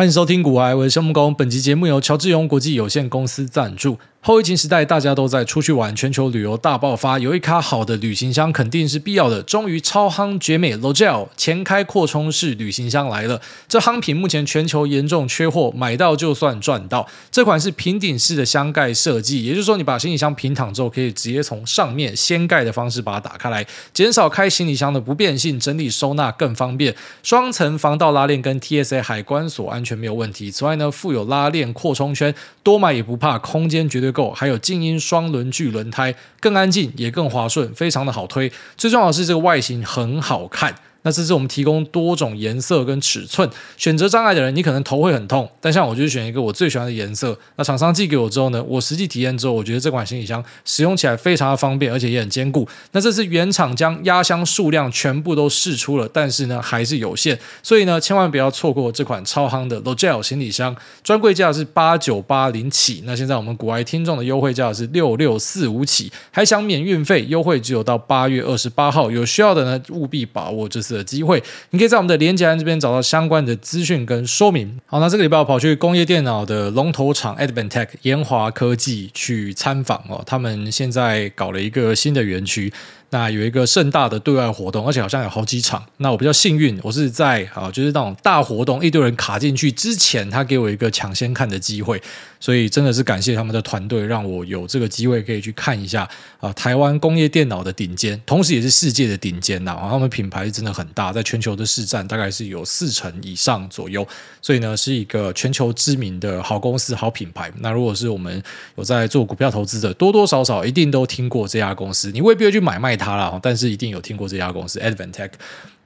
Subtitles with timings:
[0.00, 1.34] 欢迎收听股癌，我是木工。
[1.34, 3.98] 本集节目由乔致永国际有限公司赞助。
[4.22, 9.42] 后疫情时代，大家都在出去玩，全球旅游大爆发，有一卡好的旅行箱肯定是必要的。
[9.42, 13.40] 终于，超夯绝美 Logel 前开扩充式旅行箱来了。
[13.66, 17.08] 这夯品目前全球严重缺货，买到就算赚到。
[17.30, 26.94] 这款是平顶式的箱盖设计，也就是说，你把行李箱平躺之后，可以直接从上面掀盖的方式把它打开来，减少开行李箱的不便性，整理收纳更方便。
[27.22, 30.50] 双层防盗拉链跟 TSA 海关锁安全全没有问题。
[30.50, 34.10] 此外呢，附有拉链扩充圈，多买也不怕，空间绝对。
[34.12, 38.50] 够，还有静音双轮距轮胎，更安静也更滑顺，非常的好推。
[38.76, 40.74] 最重要的是这个外形很好看。
[41.02, 47.36] 那这是我们提供多种颜色跟尺寸，选择障碍的人，你可能头会很痛，但像我就是选一个我最喜欢的颜色。
[47.56, 52.68] 那厂商寄给我之后呢，我实际体验之后，我觉得这款行李箱使用起来非常的方便，而且也很坚固。
[52.92, 74.80] 那这次原厂将压箱数量全部都试出了，但是呢还是有限，所以呢千万不要错过这款超夯的 Logel 行李箱，专柜价是八九八零起，那现在我们股癌听众的优惠价是六六四五起，还想免运费，优惠只有到八月二十八号，有需要的呢务必把握这次的机会，你可以在我们的连接栏这边找到相关的资讯跟说明。
[74.86, 82.72] 好，那这个礼拜我跑去工业电脑的龙头厂 Advantech 研华科技去参访哦，他们现在搞了一个新的园区。
[83.10, 85.84] 那有一个盛大的对外活动，而且好像有好几场。
[85.96, 92.00] 那我比较幸运，我是在啊，就是那种大活动一堆人卡进去之前，他给我一个抢先看的机会。
[92.42, 96.08] 所以真的是感谢他们的团队，让我有这个机会可以去看一下
[96.38, 99.76] 啊，台湾工业电脑的顶尖，同时也是世界的顶尖呐。
[99.90, 104.06] 他们品牌是真的很大，在全球的市占大概是有四成以上左右。
[104.40, 107.52] 所以呢，是一个全球知名的好公司、好品牌。
[107.58, 108.42] 那如果是我们
[108.76, 112.10] 有在做股票投资的，多多少少一定都听过这家公司。
[112.10, 115.32] 你未必会去买卖他了，但是一定有听过这家公司 Advantech。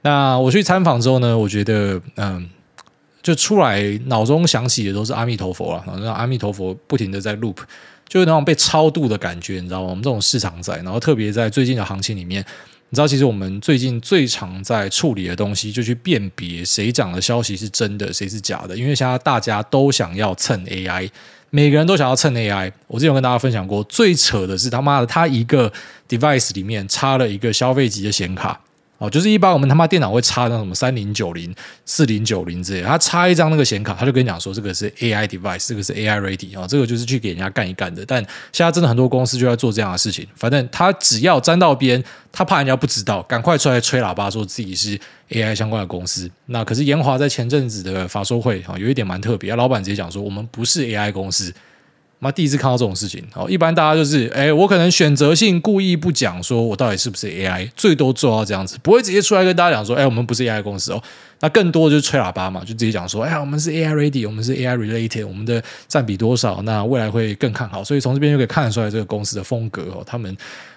[0.01, 2.49] 那我去参访之后呢，我觉得嗯。
[3.25, 7.55] 就出来，脑中想起的都是阿弥陀佛了，然后阿弥陀佛不停的在 loop，
[8.07, 9.87] 就是那种被超度的感觉，你知道吗？
[9.89, 12.45] 我们这种市场在，然后特别在最近的行情里面，
[12.95, 18.73] 你知道，其实我们最近最常在处理的东西，就去辨别谁讲的消息是真的，谁是假的。
[18.73, 21.09] 因为现在大家都想要蹭 AI，
[21.49, 22.71] 每个人都想要蹭 AI。
[22.87, 25.69] 我之前有跟大家分享过，最扯的是他妈的，他一个
[26.07, 28.61] device 里面插了一个消费级的显卡。
[28.97, 31.53] 哦，就是一般我们他妈电脑会插那什么三零九零、
[31.85, 38.05] 四零九零之类，他插一张那个显卡，他就跟你讲说这个是 AI device，这个是 AI ready 啊、哦，这个就是去给人家干一干的。
[38.05, 38.23] 但
[38.53, 42.01] 现在真的很多公司就在做这样的事情，反正他只要沾到边，
[42.31, 44.97] 他怕人家不知道，赶快出来吹喇叭说自己是
[45.29, 46.31] AI 相关的公司。
[46.45, 51.53] 那可是研华在前阵子的法说会啊，有一点蛮特别，老板直接讲说我们不是 AI 公司。
[52.25, 53.23] 妈，第一次看到这种事情。
[53.33, 61.01] 哦，一般大家就是，哎，我可能选择性故意不讲，说我到底是不是 AI，最多做到这样子，不会直接出来跟大家讲说，哎，我们不是 AI 公司哦。
[61.41, 67.83] 那更多的就是吹喇叭嘛，就直接讲说，哎，我们是 AI ready，我们是 AI related，我们的占比多少，那未来会更看好。
[67.83, 70.03] 所以从这边就可以看得出来这个公司的风格哦。
[70.05, 70.35] 他们，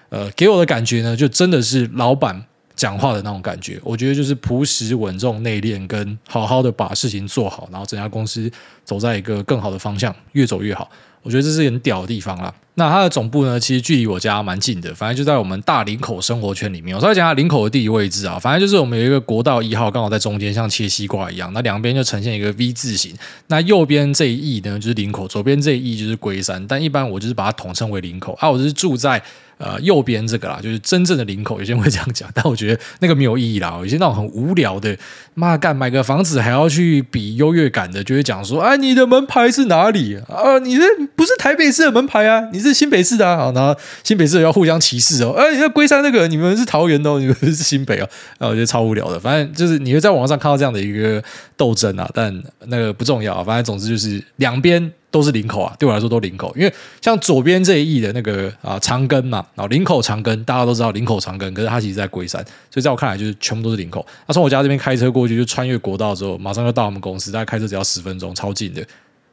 [0.09, 2.43] 呃，给我的感觉呢，就真的是老板
[2.79, 3.77] 讲话的那种感觉。
[3.83, 8.49] 我觉得就是朴实稳重、内敛，跟好好的把事情做好，然后整家公司
[8.85, 10.89] 走在一个更好的方向，越走越好。
[11.21, 12.53] 我觉得这是很屌的地方啦。
[12.75, 16.95] 那它的总部呢，其实距离我家蛮近的，反正就在我们大林口生活圈里面。
[16.95, 21.51] 我稍微讲下林口的地理位置啊，反正就是我们有一个国道一号，刚好在中间，像切西瓜一样。
[21.51, 23.13] 那两边就呈现一个 V 字形。
[23.47, 26.65] 那右边这一翼呢，就是林口；左边这一翼就是龟山。
[26.67, 28.49] 但一般我就是把它统称为林口啊。
[28.49, 29.21] 我就是住在
[29.59, 31.59] 呃右边这个啦，就是真正的领口。
[31.59, 33.77] 有些人会这样讲，但我觉得那个没有意义啦。
[33.79, 34.97] 有些那种很无聊的，
[35.35, 40.57] 妈干买个房子还要去比优越感的，就会讲说：哎，你的门牌是哪里啊？
[40.57, 40.83] 你这
[41.15, 42.49] 不是台北市的门牌啊？
[42.51, 42.79] 你是？
[42.79, 45.33] 新北市的啊，然后新北市要互相歧视哦。
[45.37, 48.07] 哎，你看龟山那个，你们是桃园的哦，你们是新北哦。
[48.37, 49.19] 啊，我觉得超无聊的。
[49.19, 51.21] 反正就是你会在网上看到这样的一个
[51.57, 52.33] 斗争啊，但
[52.67, 53.43] 那个不重要。
[53.43, 56.53] 反正总之就是两边都是林口啊，对我来说都林口。
[56.55, 64.05] 因为像左边这一翼的那个啊长庚嘛，然后林口长庚，大家都知道林口长庚，可是它其实在龟山，所以在我看来就是全部都是林口。
[64.27, 68.81] 那从我家这边开车过去，就穿越国道之后，马上就到我们公司，大概开车只要十分钟，超近的，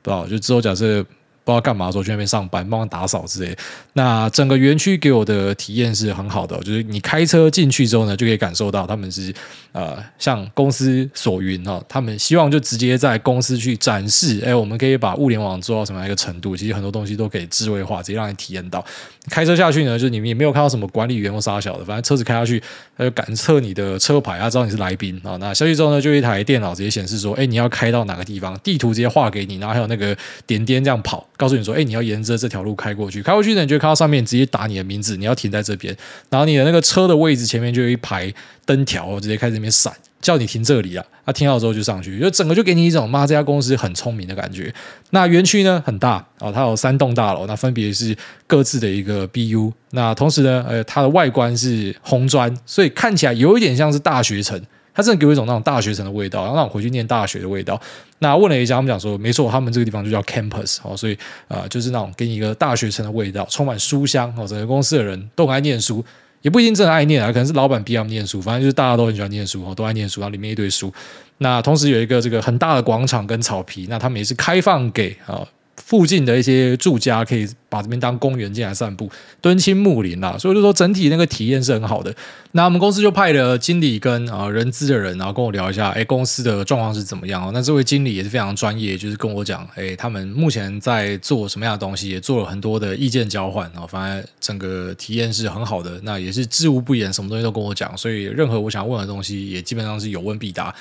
[0.02, 1.04] 不知道就之后假设。
[1.46, 3.56] 不知道干嘛的时候去那边上班，帮忙打扫之类。
[3.92, 9.32] 那整个园区给我的体验是很好的，就是你开车进去之后呢，就可以感受到他们是
[9.70, 16.56] 呃，像公司所云哈，他们希望就直接在公司去展示，哎，我们可以把物联网做到什么样一个程度？
[16.56, 18.84] 其实很多东西都可以智慧化，直接让你体验到。
[19.30, 22.60] 开车下去呢，就你们也没有看到什么管理员或啥小的，反正车子开下去，
[22.98, 25.36] 他就感测你的车牌，他知道你是来宾啊。
[25.36, 31.24] 那下去之后呢，就一台电脑直接显示说，哎，你要开到哪个地方，地图直接画给你，然后还有那个点点这样跑。
[31.36, 35.96] 告诉你说，哎，你要沿着这条路开过去，开过去呢，你就看到上面直接打你的名字，你要停在这边，
[36.30, 38.32] 然后你的那个车的位置前面就有一排
[38.64, 39.92] 灯条，直接开始那边闪。
[40.22, 44.74] 叫你停这里啊，他、啊、听到之后就上去，就整个就给你一种妈这家公司很聪明的感觉。
[45.10, 48.16] 那园区呢很大哦，它有三栋大楼，那分别是
[48.46, 49.72] 各自的一个 BU。
[49.90, 54.60] 那同时呢，呃，它的外观是红砖，所以看起来有一点像是大学城。
[54.96, 57.78] 它真的给我一种那种大学城的味道，然后让我回去念大学的味道。
[58.20, 61.16] 那问了一下，他们讲说，没错，他们这个地方就叫 campus 哦，所以
[61.48, 64.46] 啊、就是那种给你一个大学城的味道，充满书香哦。
[64.48, 66.02] 整个公司的人都很爱念书，
[66.40, 70.90] 也不一定真的爱念啊，可能是老板逼他们念书，反正就是大家都很喜欢念书哦，都爱念书，然后里面一堆书。
[71.38, 75.46] 那同时有一个这个很大的广场跟草皮，那他们也是开放给啊。
[75.76, 82.14] 附近的一些住家可以把这边当公园进来散步，敦亲睦邻啦，所以就说整体那个体验是很好的。
[82.52, 87.50] 那我们公司就派了经理跟啊人资的人，然后跟我聊一下，哎，公司的状况是怎么样？
[87.52, 96.00] 那这位经理也是非常专业，就是跟我讲，哎，他们目前在做什么样的东西，也做了很多的意见交换，然后反正整个体验是很好的。
[96.02, 100.74] 那也是知无不言，什么东西都跟我讲，所以任何我想问的东西，也基本上是有问必答。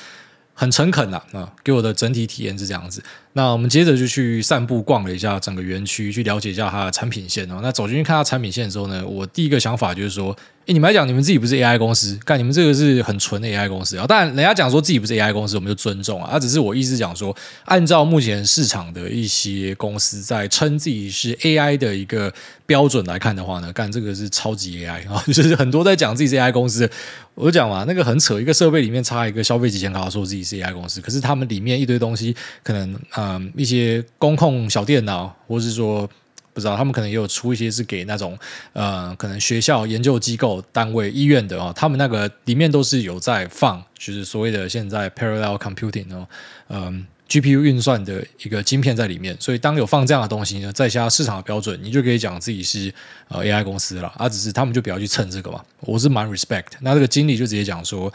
[0.55, 3.03] 很诚恳呐，啊，给我的整体体验是这样子。
[3.33, 7.59] 那我们接着就去散步逛了一下整个园区，去了解一下它的产品线哦。
[7.61, 10.35] 那走进去看它产品线的时候呢，我第一个想法就是说。
[10.67, 14.07] 你们来讲，你们自己不是 AI 公司，干你们这个是很纯的 AI 公司啊。
[14.07, 16.29] 当然，人家讲说自己不是 AI 公司，我们就尊重啊。
[16.31, 17.35] 他只是我意思讲说，
[17.65, 22.33] 按照目前市场的一些公司在称自己是 AI 的一个
[22.65, 26.89] 标准来看的话呢，干这个是超级 AI 啊，就是很多在讲自己是 AI 公司。
[27.35, 36.09] 我就讲嘛，那个很扯，一个设备里面插一个消费级显卡，说自己是 AI 公司，可是他们里面一堆东西，可能嗯一些工控小电脑，或是说。
[36.55, 38.39] 不知道，他们可能也有出一些是给那种
[38.71, 46.25] 呃，可能学校、研究机构、单位、医院的哦，他们那个里面都是有在放，就是所谓的现在 parallel computing 哦，
[46.69, 52.93] 嗯，GPU 运算的一个晶片在里面，所以当有放这样的东西呢，再加市场的标准，你就可以讲自己是
[53.27, 54.07] 呃 AI 公司了。
[54.15, 56.67] 啊，只是他们就不要去蹭这个嘛，我是蛮 respect。
[56.79, 58.11] 那这个经理就直接讲说，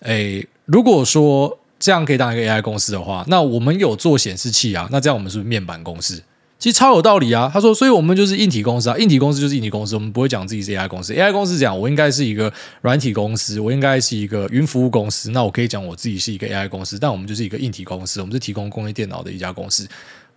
[0.00, 6.20] 诶，如果说这样可以当一个 AI 公司的话，那我们有做显示器啊，那这样我们是不是面板公司？
[6.58, 7.50] 其实超有道理啊！
[7.52, 11.12] 他说，所以我们就是硬体公司啊，硬体公司就是硬体公司，我们不会讲自己是 AI 公司。
[11.12, 15.30] AI 公司讲，我应该是一个软体公司，我应该是一个云服务公司。
[15.32, 19.86] 那我可以讲我自己是一个 AI 公司，但我们就是一个硬体公司，我们是提供工业电脑的一家公司。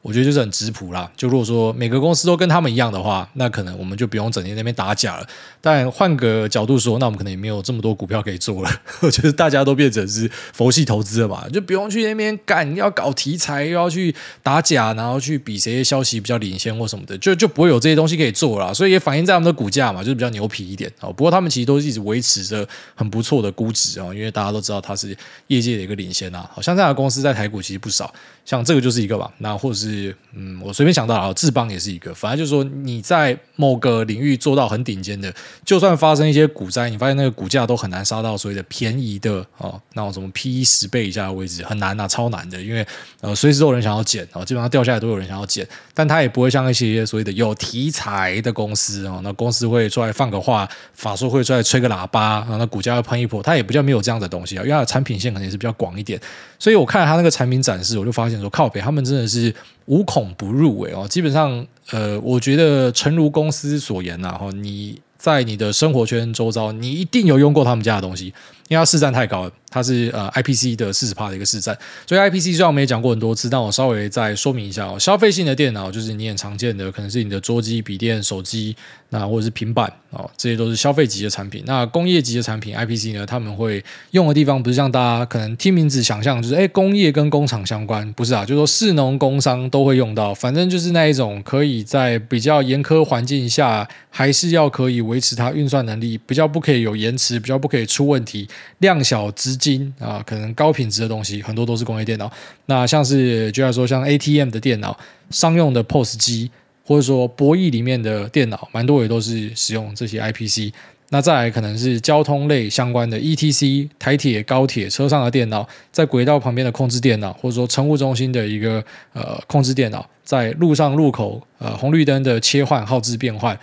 [0.01, 1.11] 我觉得就是很质朴啦。
[1.17, 5.27] 就如果说每个公司都跟他们一样的话，那可能我们就不用整天那边打假了。
[5.59, 8.71] 但换个角度说，那我们可能也没有这么多股票可以做了。
[9.01, 18.73] 就是大家都变成是佛系投资了吧，就不用去那边干，要搞题材，又要去打假，然后去比谁消息比较领先或什么的，就就不会有这些东西可以做了。
[18.73, 21.11] 所以也反映在他们的股价嘛，就是比较牛皮一点哦。
[21.11, 25.15] 不过他们其实都是一直维持着很不错的估值啊，因为大家都知道它是
[25.47, 26.49] 业界的一个领先啊。
[26.53, 28.13] 好像这样的公司在台股其实不少。
[28.45, 32.13] 像这个就是一个吧，那或者是是嗯，我随便想到啊，智邦也是一个。
[32.13, 35.33] 反正就是说你在某个领域做到很顶尖的，
[35.65, 42.85] 就算发生一些股灾，你发现那个股价都很难杀到所谓的便宜的哦，那种什么 P 十倍以下的位置很难啊，超难的，因为
[43.21, 56.17] 呃随时都有人想要减哦，基本上掉下来都有人想要减，但它也不会像一些所谓的有题材的公司哦，那公司会出来放个话，法说会出来吹个喇叭，然后那股价要喷一波，它也不叫没有这样的东西啊，因为它的产品线可能也是比较广一点，
[56.57, 58.37] 所以我看了它那个产品展示，我就发现。
[58.37, 59.51] 说靠北，他们真的是
[59.87, 68.33] 无孔不入诶哦，基本上呃，我觉得诚如公司所言呐，哈，你在你的生活圈周遭，你一定有用过他们家的东西。
[68.69, 71.77] 因为它市占太高了，它是呃 IPC 的四十帕的一个市占，
[72.07, 74.97] 所以 IPC 虽然我们也讲过很多次，但我稍微再说明一下哦。
[74.97, 78.75] 消费性的电脑就是你很常见的，可能是你的桌机、笔电、手机，
[79.09, 81.63] 那或者是平板哦，这些都是消费级的产品。
[81.65, 98.47] 那工业级的产品 IPC 呢，他们会用的地方不是像大家可能听名字想象，就是诶工业跟工厂相关，不是啊，就是说市农工商都会用到，反正就是那一种可以在比较严苛环境下，还是要可以维持它运算能力，比较不可以有延迟，比较不可以出问题。
[98.79, 102.31] 量小质金啊，可能高品质的东西很多都是工业电脑。
[102.67, 104.97] 那像是就要说像 ATM 的电脑、
[105.29, 106.49] 商用的 POS 机，
[106.85, 110.71] 或者说博弈里面的电脑，蛮多也都是使用这些 IPC。
[111.09, 118.83] 那再来可能是交通类相关的 ETC、台铁、高铁车上的电脑，在轨道旁边的控制电脑，或者说乘务中心的一个
[119.13, 123.57] 呃控制电脑，在路上路口呃红绿灯的切换、号志变换。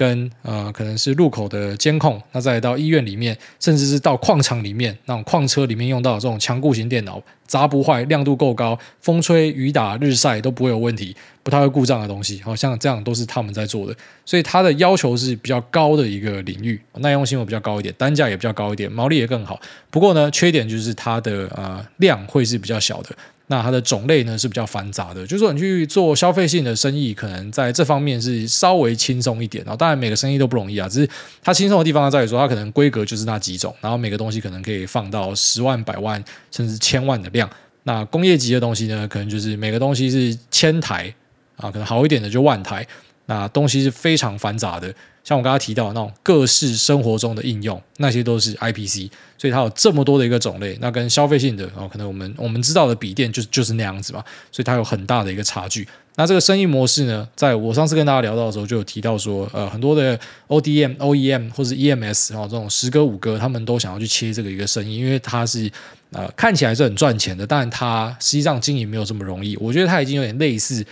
[0.00, 19.60] 跟呃，可能是路口的监控，那再到医院里面，甚至是到矿场里面，那种矿车里面用到这种强固型电脑，砸不坏，亮度够高，风吹雨打日晒都不会有问题，不太会故障的东西，好像这样都是他们在做的，所以它的要求是比较高的一个领域，耐用性会比较高一点，单价也比较高一点，毛利也更好。
[19.90, 23.10] 不过呢，缺点就是它的呃量会是比较小的。
[23.48, 29.64] 那它的种类呢是比较繁杂的，就是说你去做消费性的生意，可能在这方面是稍微轻松一点。
[29.64, 31.10] 然后当然每个生意都不容易啊，只是
[31.42, 37.39] 它轻松的地方在于说，它可能规格就是那几种，然后每个东西可能可以放到十万、百万甚至千万的量。
[37.84, 41.14] 那工业级的东西呢，可能就是每个东西是千台
[41.56, 42.86] 啊，可能好一点的就万台。
[43.26, 44.92] 那东西是非常繁杂的。
[45.22, 50.76] 像我刚刚提到的那种各式生活中的应用，那些都是 IPC，所以它有这么多的一个种类。
[50.80, 55.86] 那跟消费性的哦，可能我们我们知道的笔电就就是那样子嘛，所以它有很大的一个差距。
[56.16, 60.18] 那这个生意模式呢，在我上次跟大家聊到的时候，就有提到说，呃，很多的
[60.48, 65.70] ODM、OEM 或者 EMS 啊，这种十哥五哥，他们都想要去切这个一个生意，因为它是
[66.12, 69.56] 呃看起来是很赚钱的，但它实际上经营没有这么容易。
[69.56, 70.84] 我觉得它已经有点类似。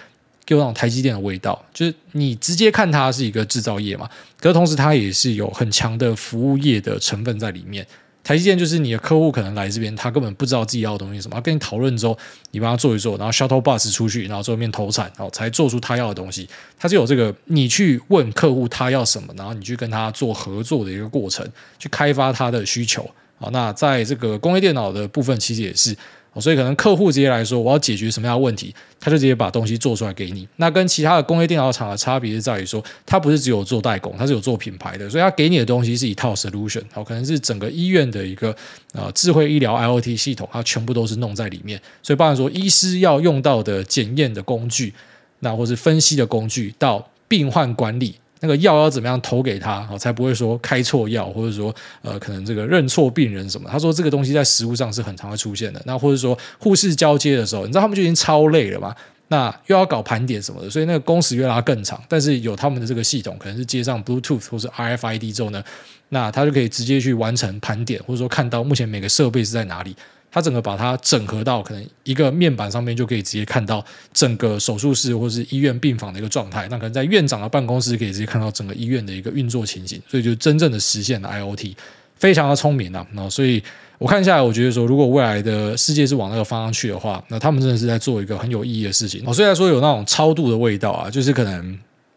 [0.46, 4.08] 就那种台积电的味道，就是你直接看它是一个制造业嘛，
[4.40, 7.86] 可是同时它也是有很强的服务业的成分在里面。
[8.24, 12.16] 台积电就是你的客户可能来这边，他根本不知道自己要的东西什么，跟你讨论之后，
[12.52, 16.48] 你帮他做一做，然后 shuttle bus 出去，然后最后面投产，然后才做出他要的东西。
[16.78, 21.46] 它是有这个你去问客户他要什么，然后你去跟他做合作的一个过程，
[21.78, 23.06] 去开发他的需求。
[23.38, 25.96] 好，那在这个工业电脑的部分，其实也是。
[26.40, 30.46] 所以可能客户直接来说，我要解决什么样的问题，他就直接把东西做出来给你。
[30.56, 38.54] 那跟其他的工业电脑厂的差别是在于说，他不是只有做代工，他是有做品牌的，所以他给你的东西是一套 solution，好，可能是整个医院的一个
[38.92, 41.80] 呃智慧医疗 IoT 系统，它全部都是弄在里面。
[42.04, 44.94] 所以包含说医师要用到的检验的工具，
[45.40, 48.14] 那或是分析的工具，到病患管理。
[48.40, 53.68] 那个药要怎么样投给他，才不会说开错药，或者说呃可能这个认错病人什么？
[53.70, 55.82] 他说这个东西在实务上是很常会出现的。
[55.84, 58.94] 那或者说护士交接的时候，你知道他们就已经超累了嘛？
[59.30, 62.02] 那又要搞盘点什么的，所以那个工时越拉更长。
[62.08, 65.62] 但是有他们的这个系统，可能是接上 Bluetooth 或是 RFID 之后呢，
[66.08, 69.94] 那他就可以直接去完成盘点，或者说看到目前每个设备是在哪里。
[70.30, 76.68] 它整个把它整合到可能一个面板上面，就可以直接看到整个手术室或是医院病房的一个状态。
[76.70, 80.00] 那可能在院长的办公室可以直接看到整个医院的一个运作情形。
[80.06, 81.74] 所以就真正的实现了 IoT，
[82.16, 83.06] 非常的聪明啊。
[83.12, 83.62] 那所以
[83.98, 89.22] 我看下来，我觉得说，如果未来的世界是往那个方向去的话，那他们真的是在做一个很有意义的事情。
[89.26, 91.66] 哦，虽然说有那种超度的味道啊，就是可能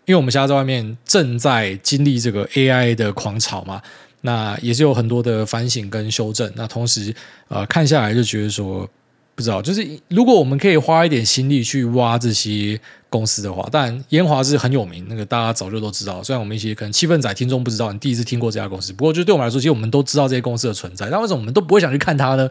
[0.06, 3.82] 因为我们现在在外面正在经历这个 AI 的狂潮嘛。
[4.22, 6.52] 那也是有很多的反省跟修正。
[6.56, 7.14] 那同时，
[7.48, 8.88] 呃，看下来就觉得说，
[9.36, 16.22] 不知道，就是如果我们可以花一点心力去挖这些公司的话，但烟华是很有名，那个大家早就都知道。
[16.24, 21.08] 虽然我们一些可能气氛仔听众不知道，你第一次听过这家公司，不过就对我们来说，其实我们都知道这些公司的存在。
[21.10, 22.48] 那为什么我们都不会想去看它呢？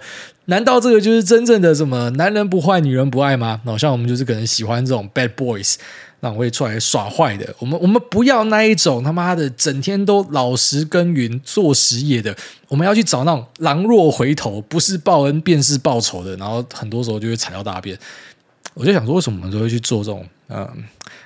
[0.47, 3.61] 难道这个就是真正的什么男人不坏，女人不爱吗？
[3.65, 5.77] 那像我们就是可能喜欢这种 bad boys。
[6.21, 12.37] 那我会出来耍坏的，我们我们不要那一种他妈的整天都老实耕耘做实业的，
[12.69, 17.99] 我们要去找那种狼若回头，不是报恩便是报仇的，然后很多时候就会踩到大便。
[18.75, 20.69] 我就想说，为什么我们都会去做这种嗯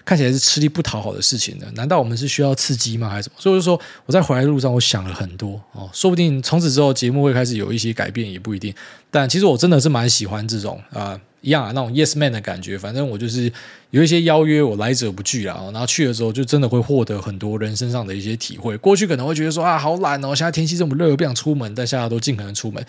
[0.04, 1.66] 看起来是吃力不讨好的事情呢？
[1.74, 3.08] 难道我们是需要刺激吗？
[3.08, 3.34] 还是什么？
[3.38, 8.74] 所以就说我在回来的路上，我想了很多哦，说不定从此之后节目会开始有一些改变，也不一定。
[9.10, 11.20] 但其实我真的是蛮喜欢这种啊。
[11.44, 13.52] 一样啊，那种 yes man 的感觉，反正我就是
[13.90, 15.60] 有一些邀约，我来者不拒啊。
[15.72, 18.74] 然后去的时候，就真的会获得很多人身上的一些体会。
[18.78, 22.82] 过去可能会觉得说啊，好懒哦，现在天气这么热，不想出门，但现在都尽可能出门。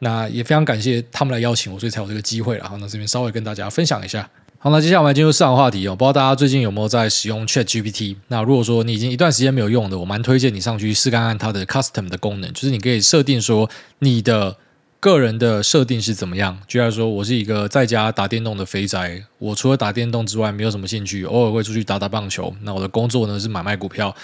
[0.00, 2.58] 那也非常感谢他们来邀请我，所以才有这个机会。
[2.58, 4.28] 然后呢，这边稍微跟大家分享一下。
[4.58, 5.96] 好，那接下来我们进入市场话题哦。
[5.96, 8.16] 不知道大家最近有没有在使用 Chat GPT？
[8.28, 14.56] 那如果说你已经一段时间没有用的，我蛮推荐你上去试看看它的 Custom 的功能，就是你可以设定说你的。
[15.02, 16.56] 个人的设定是怎么样？
[16.68, 22.54] 就像说，我是一个在家打电动的肥宅，我除了打电动之外，没有什么兴趣，偶尔会出去打打棒球。
[22.62, 24.14] 那我的工作呢是买卖股票。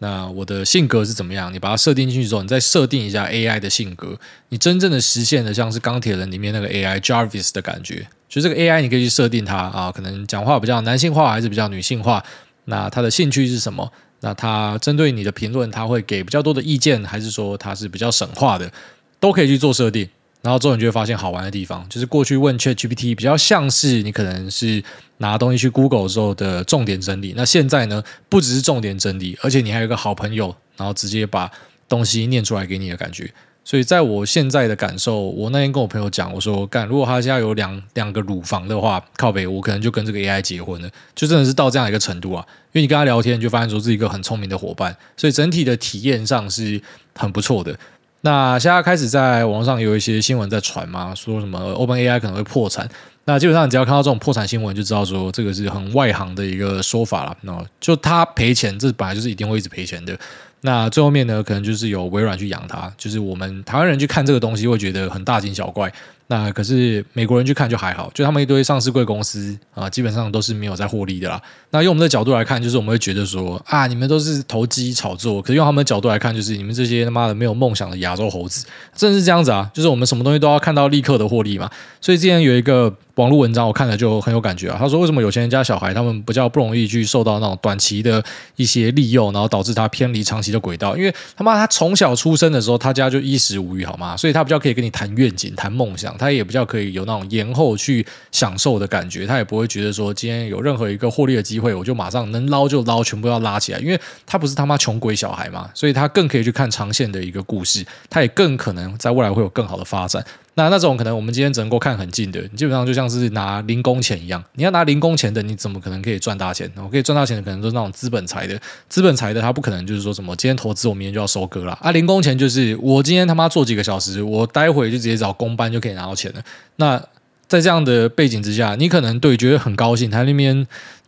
[0.00, 1.50] 那我的性格是怎么样？
[1.50, 4.14] 你把它设定进去之后，你再设定一下 AI 的性格，
[4.50, 8.06] 你真正的实现的像是钢铁人里面那个 AI Jarvis 的感觉。
[8.28, 12.22] 就这个 AI，你可以去设定它啊，可能讲话比较男性化还是比较女性化？
[12.66, 13.90] 那他的兴趣是什么？
[14.20, 18.70] 那他针对你的评论，他会给比较多的意见，还是说他是比较省话的？
[19.18, 20.06] 都可以去做设定。
[20.46, 24.80] 然后之后你就会发现好玩的地方，就是过去问 ChatGPT 比较像是你可能是
[25.16, 27.34] 拿东西去 Google 之后的重点整理。
[27.36, 31.50] 那现在呢，不只是重点整理，而且你还有一个好朋友，然后直接把
[31.88, 33.28] 东西念出来给你的感觉。
[33.64, 42.46] 所以在我现在的感受，我那天跟我朋友讲，我说干，如果他现在有两两个乳房的话，靠北，我可能就跟这个 AI 结婚了，就真的是到这样一个程度啊。
[42.70, 46.80] 因为你跟他聊天，就发现说是一个很聪明的伙伴，所以整体的体验上是
[47.16, 47.76] 很不错的。
[48.22, 52.88] 那现在开始在网上有一些新闻在传嘛，说什么 OpenAI 可能会破产。
[53.24, 57.36] 那基本上你只要看到这种破产新闻，就知道说这个是很外行的一个说法了。
[57.42, 60.16] 那就他赔钱，这本来就是一定会一直赔钱的。
[60.62, 65.92] 那最后面呢，可能就是有微软去养他，就是我们台湾人去看这个东西会觉得很大惊小怪。
[66.28, 71.40] 那可是美国人去看就还好，就他们一堆上市贵公司啊，基本上都是没有在获利的啦。
[71.70, 75.40] 那用我们的角度来看，就是我们会觉得说啊，你们都是投机炒作。
[75.40, 79.70] 可是用他们的角度来看，就是你们这些他妈的没有梦想的亚洲猴子，真是这样子啊！
[79.72, 81.70] 就是我们什么东西都要看到立刻的获利嘛。
[82.00, 84.76] 所以之前有一个网络文章，我看了就很有感觉啊。
[84.78, 88.22] 他说，为什么有钱人家小孩他们比较不容易去受到那种短期的
[88.56, 90.94] 一些利诱，然后导致他偏离长期的轨道？
[90.94, 94.14] 因为他妈他从小出生的时候，他家就衣食无虞，好吗？
[94.14, 96.14] 所以他比较可以跟你谈愿景、谈梦想。
[96.18, 110.22] 他也比较可以有那种延后去享受的感觉，他也不会觉得说今天有任何一个获利的机会，我就马上能捞就捞，全部要拉起来，因为他不是他妈穷鬼小孩嘛，所以他更可以去看长线的一个故事，他也更可能在未来会有更好的发展。
[110.58, 116.70] 那那种可能我们今天只能够看很近的，你基本上就像是拿零工钱一样，你要拿零工钱的，你怎么可能可以赚大钱？
[116.76, 118.58] 我可以赚大钱的，可能都是那种资本财的，
[118.88, 126.42] 资本财的他不可能就是说什么今天投资我明天就要收割了啊，零工钱就是我今天他妈做几个小时，我待会就直接找工班就可以拿到钱了。
[126.76, 126.98] 那
[127.46, 130.66] 在这样的背景之下，你可能对觉得很高兴，他那边。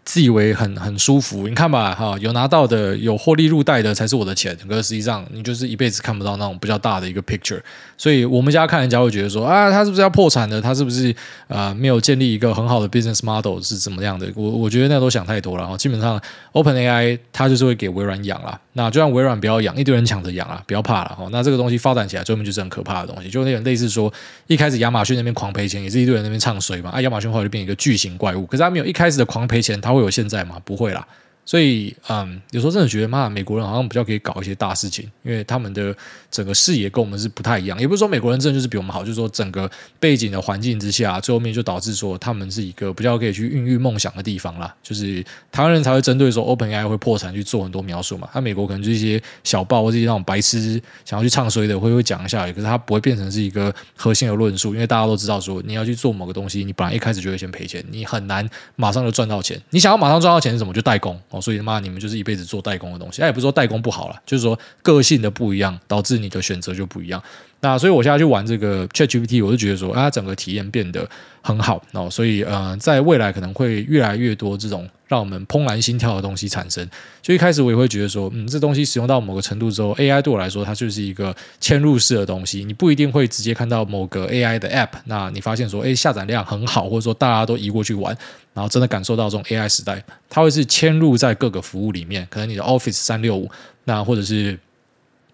[0.09, 4.57] 自以为很很舒服，你看吧，哈，有拿到的，有获利入袋的才是我的钱。
[4.67, 7.61] 可是实际上，你就是一辈子看不到那种比较大的一个 picture。
[7.99, 10.63] 所以我们家看人家会觉得说，啊，他是不是要破产的？
[10.63, 11.11] 他是不是
[11.47, 14.27] 啊、呃，没有建立一个很好的 business model 是怎么样的？
[14.35, 15.61] 我我觉得那都想太多了。
[15.61, 16.19] 然后基本上
[16.55, 18.59] ，OpenAI 它就是会给微软养啦。
[18.73, 21.15] 那就让微软不要养，一堆人抢着养啊，不要怕了。
[21.19, 24.11] 哈，那这个东西发展起来，最后就是很可怕的东西，就那种类似说，
[24.47, 26.89] 一开始亚马逊那边狂赔钱，也是一堆人那边唱衰嘛。
[26.91, 30.61] 啊，亚马逊后来就变一个巨型怪物，可是他没有一开始的狂赔钱，他会会有现在吗？
[30.65, 31.07] 不会啦。
[31.49, 35.97] 所以，嗯，有时候真的觉得，妈，美国人好像比较可以搞一些大事情，因为他们的
[36.31, 37.81] 整个视野跟我们是不太一样。
[37.81, 44.77] 也不是说美国人真的就是比我们好，就是说整个背景的环境之下，最后面就导致说他们是一个比较可以去孕育梦想的地方啦。
[44.83, 48.29] 就是台湾人才会针对说 OpenAI 会破产去做很多描述嘛。
[48.31, 59.59] 他美国可能就是一些小报或者一些那种白痴想要去唱衰的，会会讲一下，可是他不会变成是一个核心的论述，因为大家都知道说你要去做某个东西，你本来一开始就会先赔钱，你很难马上就赚到钱。
[59.71, 60.75] 你想要马上赚到钱是什么？
[60.75, 61.19] 就代工。
[61.41, 63.23] 所以妈，你们就是一辈子做代工的东西。
[63.23, 67.23] 哎也不是说代工不好了，就是说个性的不一样，导致你的选择就不一样。
[67.61, 71.09] 那所以我现在去玩这个 ChatGPT，我就觉得说，啊，整个体验变得
[71.43, 71.83] 很好。
[71.91, 76.89] 哦，所以呃，在未来可能会越来越多这种让我们怦然心跳的东西产生。
[77.21, 82.65] 就一开始我也会觉得说，嗯，这东西使用到某个程度之后，AI 对我来说它就是一个嵌入式的东西。
[82.65, 88.17] 你不一定会直接看到某个 AI 的 App，那你发现说，哎，下载量很好，或者说大家都移过去玩，
[88.59, 93.49] 然后真的感受到这种 AI 时代，它会是嵌入在各个服务里面，可能你的 Office 三六五，
[93.85, 94.59] 那或者是。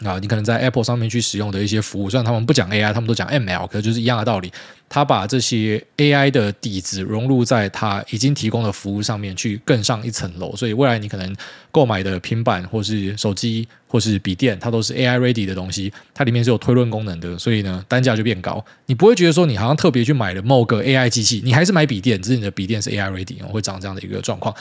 [0.02, 4.52] 啊，你可能在 Apple 上面去使用的一些服务，虽然他们不讲 AI，他们都讲 ML，可是就是一样的道理。
[4.88, 10.54] 他把这些 AI 的底子融入在他已经提供的服务上面，去更上一层楼。
[10.54, 11.34] 所以未来你可能
[11.72, 18.62] 购买的平板，或是手机，或是笔电，它都是 AI ready 的东西，它里面是有推论功能的，所以呢，单价就变高。
[18.86, 24.54] 你不会觉得说你好像特别去买了某个 AI 机器，你还是买笔电，只是你的笔电是 AI ready，会长这样的一个状况。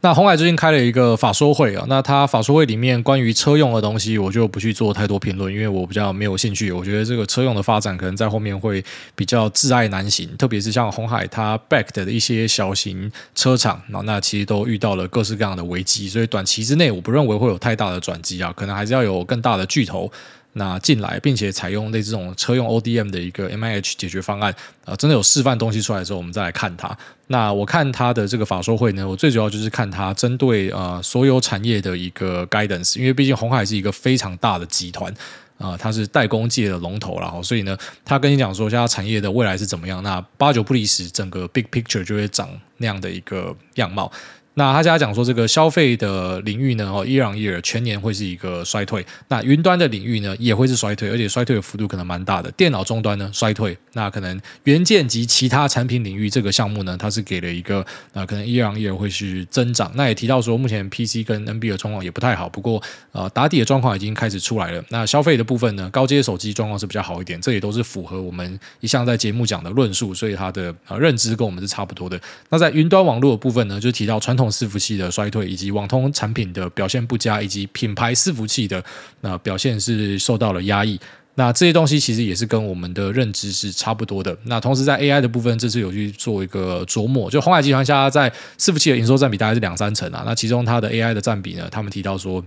[0.00, 6.70] 那红海最近开了一个法说会啊，那他法说会里面关于车用的东西，我就不去做太多评论，因为我比较没有兴趣。
[6.70, 8.84] 我觉得这个车用的发展可能在后面会
[9.16, 20.08] 比较挚爱难行，特别是像红海它 backed 的一些小型车厂，那那其实都遇到了各式各样的危机，所以短期之内我不认为会有太大的转机啊，可能还是要有更大的巨头。
[20.54, 26.96] 那进来，并且采用类似这种车用 ODM 的一个 MIH 解决方案，啊，真的有示范东西出来之后，我们再来看它。
[27.28, 35.12] 那我看它的这个法说会呢，我最主要就是看它针对呃所有产业的一个 guidance，因为毕竟红海是一个非常大的集团
[35.58, 44.10] 啊，它是代工界的龙头，然后所以呢，他跟你讲说，现在产业的未来是怎么样，那八九不离十，整个 big picture 就会长那样的一个样貌。
[44.58, 49.06] 那他家讲说，这个消费的领域呢，哦，year on year 全年会是一个衰退。
[49.28, 52.50] 那云端的领域呢，也会是衰退，而且衰退的幅度可能蛮大的。
[52.50, 53.78] 电脑终端呢，衰退。
[53.92, 59.92] 那可能元件及其他产品领域这个项目呢，它是给了一个，那可能 year on year 会是增长。
[59.94, 64.82] 那也提到说，目前 PC 跟 NB 的状况也不太好，不过呃，打底的状况已经开始出来了。
[64.88, 72.20] 那消费的部分呢，高阶手机状况是比较好一点，这也都是符合我们一向在节目讲的论述，所以它的呃认知跟我们是差不多的。
[72.48, 74.47] 那在云端网络的部分呢，就提到传统。
[74.50, 78.82] 伺服器的衰退，以及网通产品的表现不佳，以及品牌伺服器的
[79.20, 80.98] 那表现是受到了压抑。
[81.34, 84.36] 那这些东西其实也是跟我们的认知是差不多的。
[84.44, 90.24] 那同时在 AI 的部分，这次有去做一个琢磨，就鸿海集团下在伺服器的营收占比大概是两三成啊。
[90.26, 92.44] 那其中它的 AI 的占比呢，他们提到说。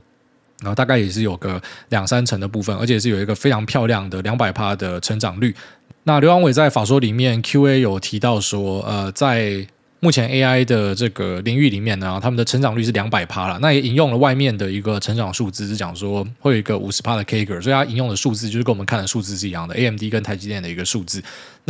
[0.63, 1.59] 然后大概也是有个
[1.89, 5.55] 两三成的部分，而且是有一个非常漂亮的两百趴的成长率。
[6.03, 9.65] 那刘扬伟在法说里面 Q&A 有提到说，呃，在
[10.03, 13.59] 目前 AI 的这个领域里面呢，他们的成长率是两百趴了。
[13.61, 21.21] 那也引用了外面的一个成长数字，是讲说会有一个五十趴的 CAGR，所以它引用的数字就是跟我们看的数字是一样的，AMD 跟台积电的一个数字。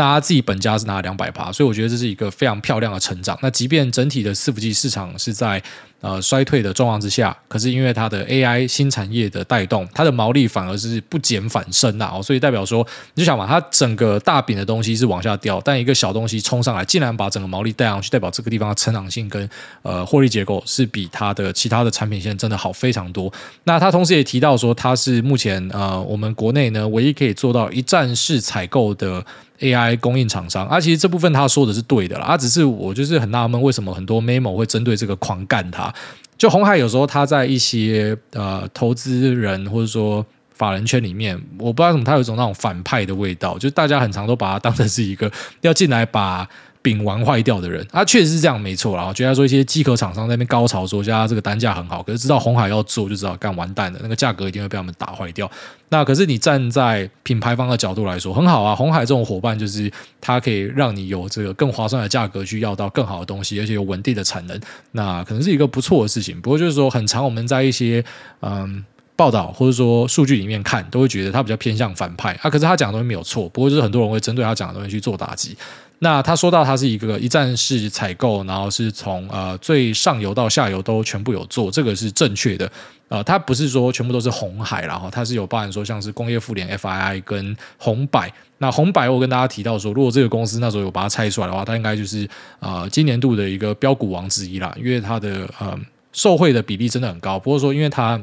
[0.01, 3.37] 那他自己本家是拿两百趴，所以我觉得这是一个非常漂亮的成长。
[3.43, 5.61] 那即便整体的伺服器市场是在
[5.99, 12.83] 呃，衰退的状况之下，可是因为它的 AI 新产业的带动，它的毛利反而是不减反升呐，哦，所以代表说，
[13.13, 19.47] 你就想嘛，它整个大饼的东西是往下掉，但一个小东西冲上来，竟然把整个毛利带上去，代表这个地方的成长性跟
[19.83, 23.31] 呃获利结构是比它的其他的产品线真的好非常多。
[23.65, 29.23] 那他同时也提到说，它是目前呃我们国内呢唯一可以做到一站式采购的。
[29.61, 35.93] AI 供应厂商啊，其实这部分他说的是对的啦，啊，只是我就是很纳闷，为什么很多 memo 会针对这个狂干它？
[36.37, 46.47] 就红海有时候他在一些呃投资人或者说法人圈里面，我不知道怎么他有一种那种反派的味道，就大家很常都把他当成是一个要进来把。
[46.81, 49.05] 饼玩坏掉的人，啊，确实是这样，没错啦。
[49.05, 55.49] 我觉得说一些机壳厂商那边高潮说，家这个单价很好，可是知道红海要做，就知道干完蛋了，那个价格一定会被他们打坏掉。
[55.89, 58.75] 那可是你站在品牌方的角度来说，很好啊。
[58.75, 64.59] 红海这种伙伴就是它可以让你有这个更划算的价格去要到更好的东西，而且有稳定的产能，
[64.93, 66.41] 那可能是一个不错的事情。
[66.41, 68.03] 不过就是说，很常我们在一些
[68.39, 68.83] 嗯
[69.15, 72.49] 报道或者说数据里面看，都会觉得他比较偏向反派啊。
[72.49, 75.55] 可是他讲的东西没有错，不过就是很多人会针对他讲的东西去做打击。
[76.03, 82.69] 那他说到，他是一个一站式采购，然后是从呃最上游到下游都全部有做，这个是正确的。
[83.07, 88.33] 呃，他不是说全部都是红海，然后他是有包含说像是工业富联 FII 跟红百。
[88.57, 92.27] 那红百我跟大家提到说，如果这个公司那时候有把它拆出来的话，它应该就是
[92.59, 95.79] 呃今年度的一个标股王之一啦，因为它的呃
[96.13, 97.37] 受惠的比例真的很高。
[97.37, 98.19] 不过说，因为它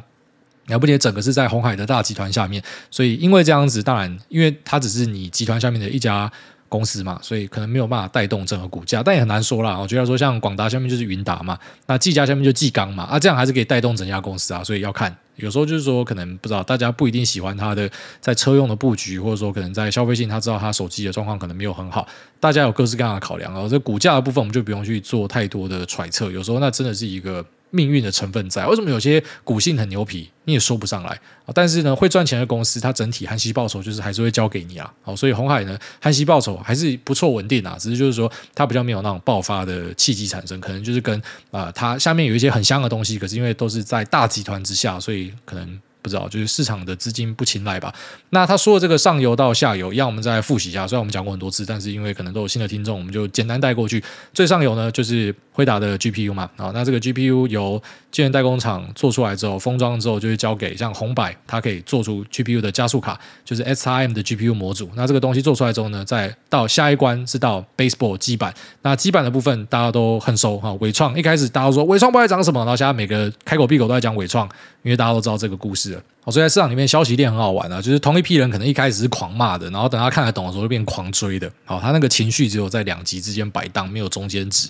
[0.67, 2.61] 了不起整个是在红海的大集团下面，
[2.91, 6.29] 所以因为这样子，当然因为它只是你集团下面的一家。
[6.69, 9.79] 公司嘛，所以可能没有办法带动整个股价，但也很难说啦。
[9.79, 14.63] 我觉得说像广达下面就是云达嘛，那技嘉下面就技刚嘛，啊，这样还是可以带动整家公司啊。
[14.63, 22.07] 所以要看，有时候就是说可能不知道大家不一定喜欢它的在车用的布局，或者说可能在消费性，他知道他手机的状况可能没有很好，
[22.39, 23.67] 大家有各式各样的考量啊。
[23.69, 27.45] 这股价的部分我们就不用去做太多的揣测，有时候那真的是一个。
[27.71, 31.21] 命运的成分在，为什么有些股性很牛皮，你也说不上来。
[31.55, 34.93] 但是呢，会赚钱的公司，它整体含息报酬就是还是会交给你啊。
[35.03, 45.81] 好，所以红海呢，含息报酬还是不错稳定啊，只是就是说它比较没有那种爆发的契机产生，可能就是跟啊、它下面有一些很香的东西，可是因为都是在大集团之下，所以可能。
[46.01, 47.93] 不知道，就是市场的资金不青睐吧。
[48.31, 50.87] 那他说的这个上游到下游，让我们再复习一下。
[50.87, 54.03] 虽然我们讲过很多次，但是因为可能都有新的听众，我们就简单带过去。
[54.33, 56.49] 最上游呢，就是辉达的 GPU 嘛。
[56.57, 64.89] 啊，那这个 GPU 由晶圆代工厂做出来之后，封装之后，就会交给像红百，它可以做出 GPU 的加速卡，就是 SRAM 的 GPU 模组。
[64.95, 68.55] 那这个东西做出来之后呢，再到下一关是到 Baseball 基板。
[68.83, 70.73] 那基板的部分大家都很熟哈。
[70.75, 74.49] 纬创一开始大家都说纬创不知道讲什么，然后现在每个开口闭口都在讲纬创，
[74.85, 76.03] 因为大家都知道这个故事了。
[76.31, 81.51] 所以在市场里面，消息链很好玩啊，就是同一批人可能一开始是狂骂的，然后等他看得懂的时候，就变狂追的。
[81.65, 84.69] 好，他那个情绪只有在两极之间摆荡，没有中间值。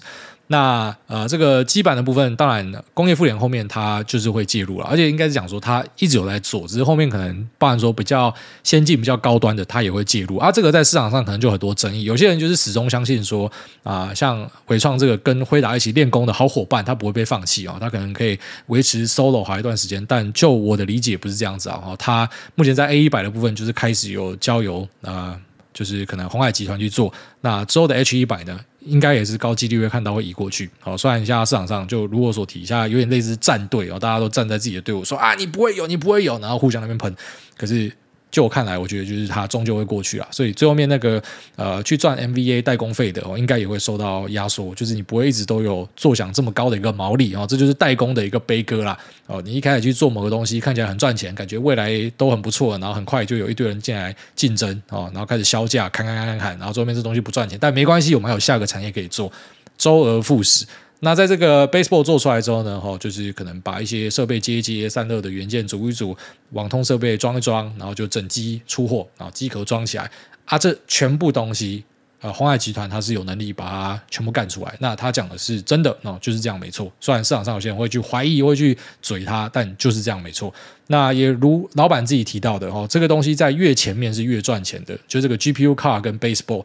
[0.50, 8.34] 那呃，这个基板的部分，当然工业富联后面它就是会介入了，而且应该是讲说它一直有在做，只是后面可能包含说比较
[8.64, 10.50] 先进、比较高端的，它也会介入啊。
[10.50, 13.50] 这个在市场上可能就很多争议，有些人就是始终相信说
[13.82, 20.02] 啊、像伟创这个跟辉达一起练功的好伙伴，他不会被放弃啊，他可能可以维持 solo 好一段时间。
[20.06, 25.40] 但就我的理解不是这样子啊，他目前在 A 一百的部分就是开始有交由啊、呃，
[25.74, 28.58] 就是可能鸿海集团去做，那之后的 H 一百呢？
[28.88, 30.70] 应该也是高几率会看到会移过去。
[30.80, 37.14] 好，虽然现在市场上就如果说提，现在有点类似战队哦，大家都站在自己的队伍说啊，你不会有，你不会有，然后互相那边喷，
[37.56, 37.92] 可是。
[38.30, 41.22] 就我看来，我觉得就是它终究会过去了，所以最后面那个
[41.56, 49.40] 呃去赚 NVA 代工费的哦，应该也会受到压缩，就是你不会一直都有作想这么高的一个毛利哦，这就是代工的一个悲歌啦哦。
[49.42, 59.32] 你一开始去做某个东西，看起来很赚钱，感觉未来都很不错，然后很快就有一堆人进来竞争哦，然后开始削价，砍砍砍砍砍，然后最后面这东西不赚钱，但没关系，我们还有下个产业可以做，
[59.78, 60.66] 周而复始。
[61.00, 66.16] 那在这个 Baseball 做出来之后呢，哈，就是可能把一些设备接一接，散热的元件组一组，
[66.50, 70.10] 网通设备装一装，然后就整机出货，然后机壳装起来
[70.44, 71.84] 啊，这全部东西，
[72.20, 74.76] 呃，鸿海集团它是有能力把它全部干出来。
[74.80, 76.90] 那他讲的是真的，哦，就是这样没错。
[76.98, 80.52] 虽然市场上有些人会去怀疑，会去嘴他，但就是这样没错。
[80.88, 86.64] 那也如老板自己提到的，哦，这个东西在越前面是越赚钱的，就这个 GPU car 跟 Baseball。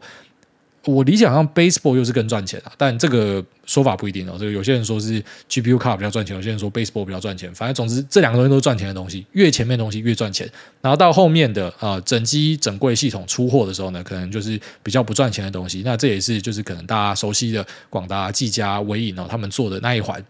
[0.86, 4.36] 我理解好像 baseball 又是更赚钱啊，但这个说法不一定哦。
[4.38, 7.52] 这个有些人说是 GPU 卡比较赚钱，有些人说 baseball 比较赚钱。
[7.54, 10.48] 反正总之这两个东西都是赚钱的东西，越前面的东西越赚钱。
[10.80, 15.82] 然后到后面的啊、整机整柜系统出货的时候呢，可能就是比较不赚钱的东西。
[15.84, 20.22] 那这也是就是可能大家熟悉的广达、技嘉、微影哦，他们做的那一环。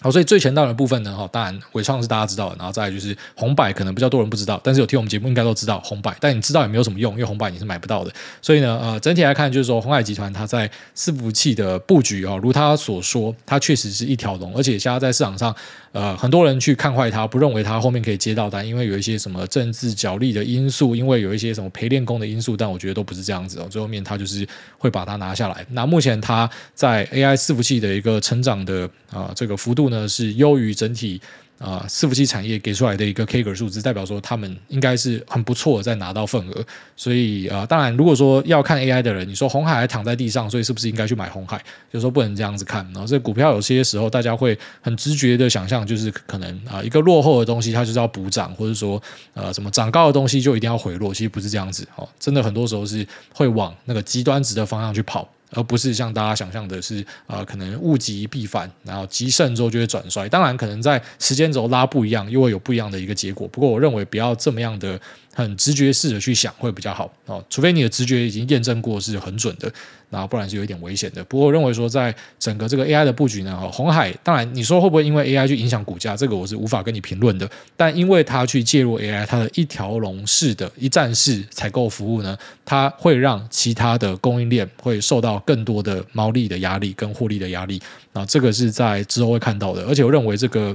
[0.00, 8.12] 好，所以最前道的部分呢，哈，当然伟创是大家知道的，然后再来就是红百，可能比较多人不知道，但是有听我们节目应该都知道红百，但你知道也没有什么用，因为红百你是买不到的。
[8.40, 15.54] 所以呢，呃，整体来看就是说，鸿海集团它在伺服器的布局哦，如他所说，它确实是一条龙，而且现在在市场上，
[15.92, 24.48] 呃，很多人去看坏他，不认为他后面可以接到单，因为有一些什么政治角力的因素，因为有一些什么陪练工的因素，但我觉得都不是这样子哦，最后面他就是
[24.78, 25.66] 会把它拿下来。
[25.72, 30.74] 那目前他在 AI 伺服器的一个成长的啊、这个幅度呢是优于。
[30.78, 31.20] 整体
[31.58, 36.64] 啊，伺服器产业给出来的一个 CAGR 数字，代表说他们应该是很不错，在拿到份额。
[36.96, 41.58] 所以啊，当然，如果说要看 AI 的人，你说红海还躺在地上，所以是不是应该去买红海？
[41.92, 42.84] 就是说不能这样子看。
[42.92, 49.02] 然后这股票有些时候大家会很直觉的想象，就是可能啊，一个落后的东西它就是要补涨，或者说
[49.34, 51.12] 呃什么涨高的东西就一定要回落。
[51.12, 55.28] 其实不是这样子哦，真的很多时候是会往那个极端值的方向去跑。
[55.50, 60.28] 而不是像大家想象的是，呃，可能物极必反，然后极盛之后就会转衰。
[60.28, 63.48] 当然，可能在时间轴拉不一样，又会有不一样的一个结果。
[63.48, 65.00] 不过，我认为不要这么样的
[65.34, 69.72] 很直觉式的去想会比较好哦，除非你的直觉已经验证过是很准的。
[70.10, 71.22] 然后不然是有一点危险的。
[71.24, 77.48] 不过我认为说，在整个这个 AI 的布局呢，红海当然你说会不会因为 AI 去影响股价，这个我是无法跟你评论的。
[77.76, 87.80] 但因为它去介入 AI，它的一条龙式的一站式采购服务呢，它会让其他的供应链会受到更多的毛利的压力跟获利的压力。
[88.12, 89.84] 啊，这个是在之后会看到的。
[89.84, 90.74] 而且我认为这个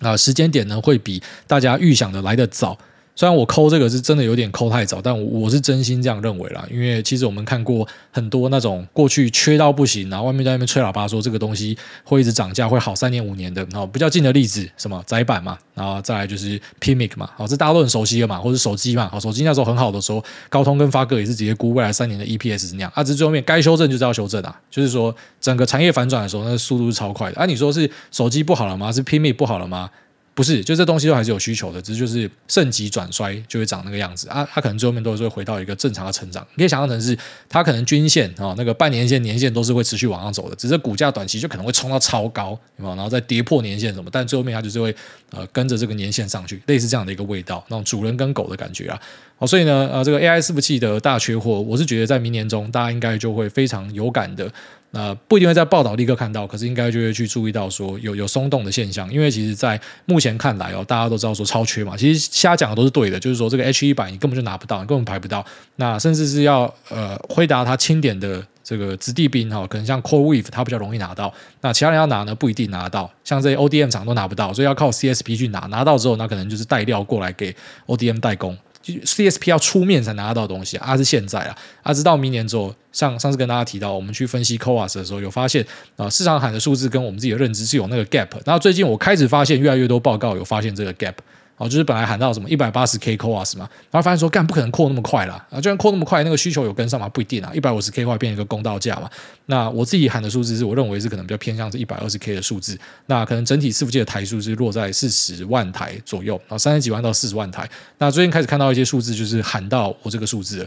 [0.00, 2.78] 啊时间点呢，会比大家预想的来得早。
[3.16, 6.66] 虽然我抠这个是真的有点抠太早，但我我是真心这样认为啦。
[6.70, 13.62] 因为其实我们看过很多那种过去缺到不行，然后外面在那边吹喇叭说这个东西会一直涨价，会好三年五年的。
[13.70, 22.90] 然后比较近的例子，什么窄板嘛，然后再来就是 PMIC 嘛，好，这大家都很熟悉的嘛，或者手机嘛，好，手机那时候很好的时候，高通跟发哥也是直接估未来三年的 EPS 是那样。
[22.94, 27.38] 啊，这最后面该修正就是要修正啊，就是说整个产业反转的时候，那速度是超快的。
[27.38, 28.90] 啊，你说是手机不好了吗？
[28.90, 29.90] 是 PMIC 不好了吗？
[30.32, 36.46] 不是，就这东西都还是有需求的，只是就是盛极转衰就会长那个样子啊，它可能最后面都是会回到一个正常的成长。
[36.54, 37.16] 你可以想象成是
[37.48, 44.94] 它可能均线啊、那个半年线、年线都是会持续往上走的，只是股价短期就可能会冲到超高，然后再跌破年线什么，但最后面它就是会
[45.32, 48.98] 呃跟着这个年线上去，类似这样的一个味道，那种主人跟狗的感觉啊。
[49.36, 54.50] 好，所以呢，呃，这个 AI 伺服器的大缺货，我是觉得在明年中大家应该就会非常有感的。
[54.92, 65.44] 呃，不一定会在报道立刻看到，可是应该就会去注意到说有有松动的现象，因为其实，在目前看来哦，大家都知道说超缺嘛，其实瞎讲的都是对的，就是说这个 H100 你根本就拿不到，你根本排不到，
[65.76, 77.54] 那甚至是要呃辉达他清点的这个子弟兵哈，可能像 CoreWeave 它比较容易拿到，那其他人要拿呢不一定拿得到，像这些 ODM 厂都拿不到，所以要靠 CSP 去拿，拿到之后那可能就是带料过来给
[77.86, 78.58] ODM 代工。
[78.84, 85.64] CSP 要出面才拿得到东西啊，是现在啊，啊直到明年之后，像上次跟大家提到，我们去分析 c o a s 的时候，有发现
[85.96, 88.28] 啊，市场喊的数字跟我们自己的认知是有那个 gap。
[88.44, 91.14] 那最近我开始发现越来越多报告有发现这个 gap。
[91.60, 95.46] 哦，就是本来喊到什么一百八十 K cos 嘛，然后发现说干不可能扩那么快啦。
[95.50, 97.06] 啊，就算扩那么快，那个需求有跟上吗？
[97.10, 99.10] 不一定啊，一百五十 K 会变成一个公道价嘛。
[99.44, 107.68] 那我自己喊的数字是我认为是可能比较偏向是一百二十 K 的数字，那可能整体伺服器的台数是落在四十万台左右，啊三十几万到四十万台。
[107.98, 110.66] 那最近开始看到一些数字，就是喊到我这个数字。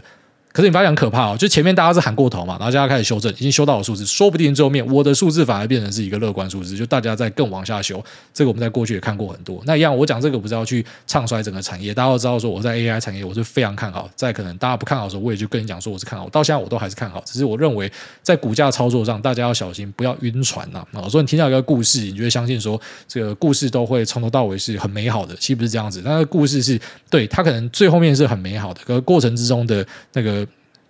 [0.54, 8.00] 可是你发现很可怕哦，就前面大家是喊过头嘛，然后大家开始修正，已经修到了数字，说不定最后面我的数字反而变成是一个乐观数字，就大家在更往下修。
[8.32, 9.60] 这个我们在过去也看过很多。
[9.66, 14.08] 那一样，我讲这个不是要去唱衰整个产业，大家都知道说我在 AI 产业我是非常看好。
[14.14, 17.20] 在可能大家不看好的时候，我也就跟你讲说我是看好，到现在我都还是看好。
[17.26, 17.90] 只是我认为
[18.22, 20.86] 在股价操作上，大家要小心，不要晕船呐。
[20.92, 26.00] 啊，所以你听到一个故事，你就会相信说这个故事都会从头到尾是很美好的，其实不是这样子。
[26.04, 30.43] 那个故事是对它可能最后面是很美好的，可是过程之中的那个。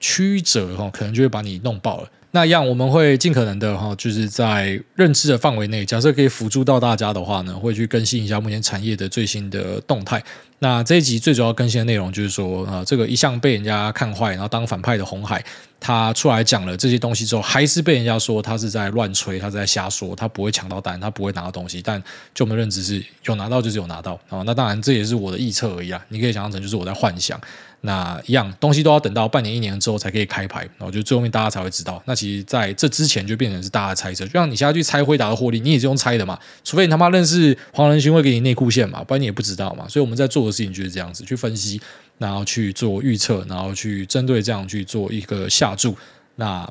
[0.05, 2.09] 曲折哈，可能就会把你弄爆了。
[2.33, 10.23] 那样，我们会尽可能的哈，就是在认知的范围内，假设可以辅助到大家的话呢，会去更新一下目前产业的最新的动态。
[10.59, 15.43] 那这一集最主要更新的内容就是说，啊，这个一向被人家看坏，然后当反派的红海，
[15.81, 21.81] 他出来讲了这些东西之后，还是被人家说他是在乱吹，他在瞎说，他不会抢到单，他不会拿到东西。
[21.81, 22.03] 但
[22.35, 24.43] 就我们认知是有拿到就是有拿到啊。
[24.45, 27.41] 那当然这也是我的臆测而已啊，你可以想象成就是我在幻想。
[27.87, 32.03] 那一样东西都要等到半年一年之后才可以开牌，然后就最后面大家才会知道。
[32.07, 39.87] 那其实在这之前就变成是大家猜测，就像你现在去猜辉达的获利，你也是用猜的嘛，除非你他妈认识黄仁勋会给你内裤线嘛，不然你也不知道嘛。
[39.87, 41.79] 所以我们在做的事情就是这样子去分析，
[42.17, 45.95] 然后去做预测，然后去针对这样去做一个下注。
[46.37, 46.67] 那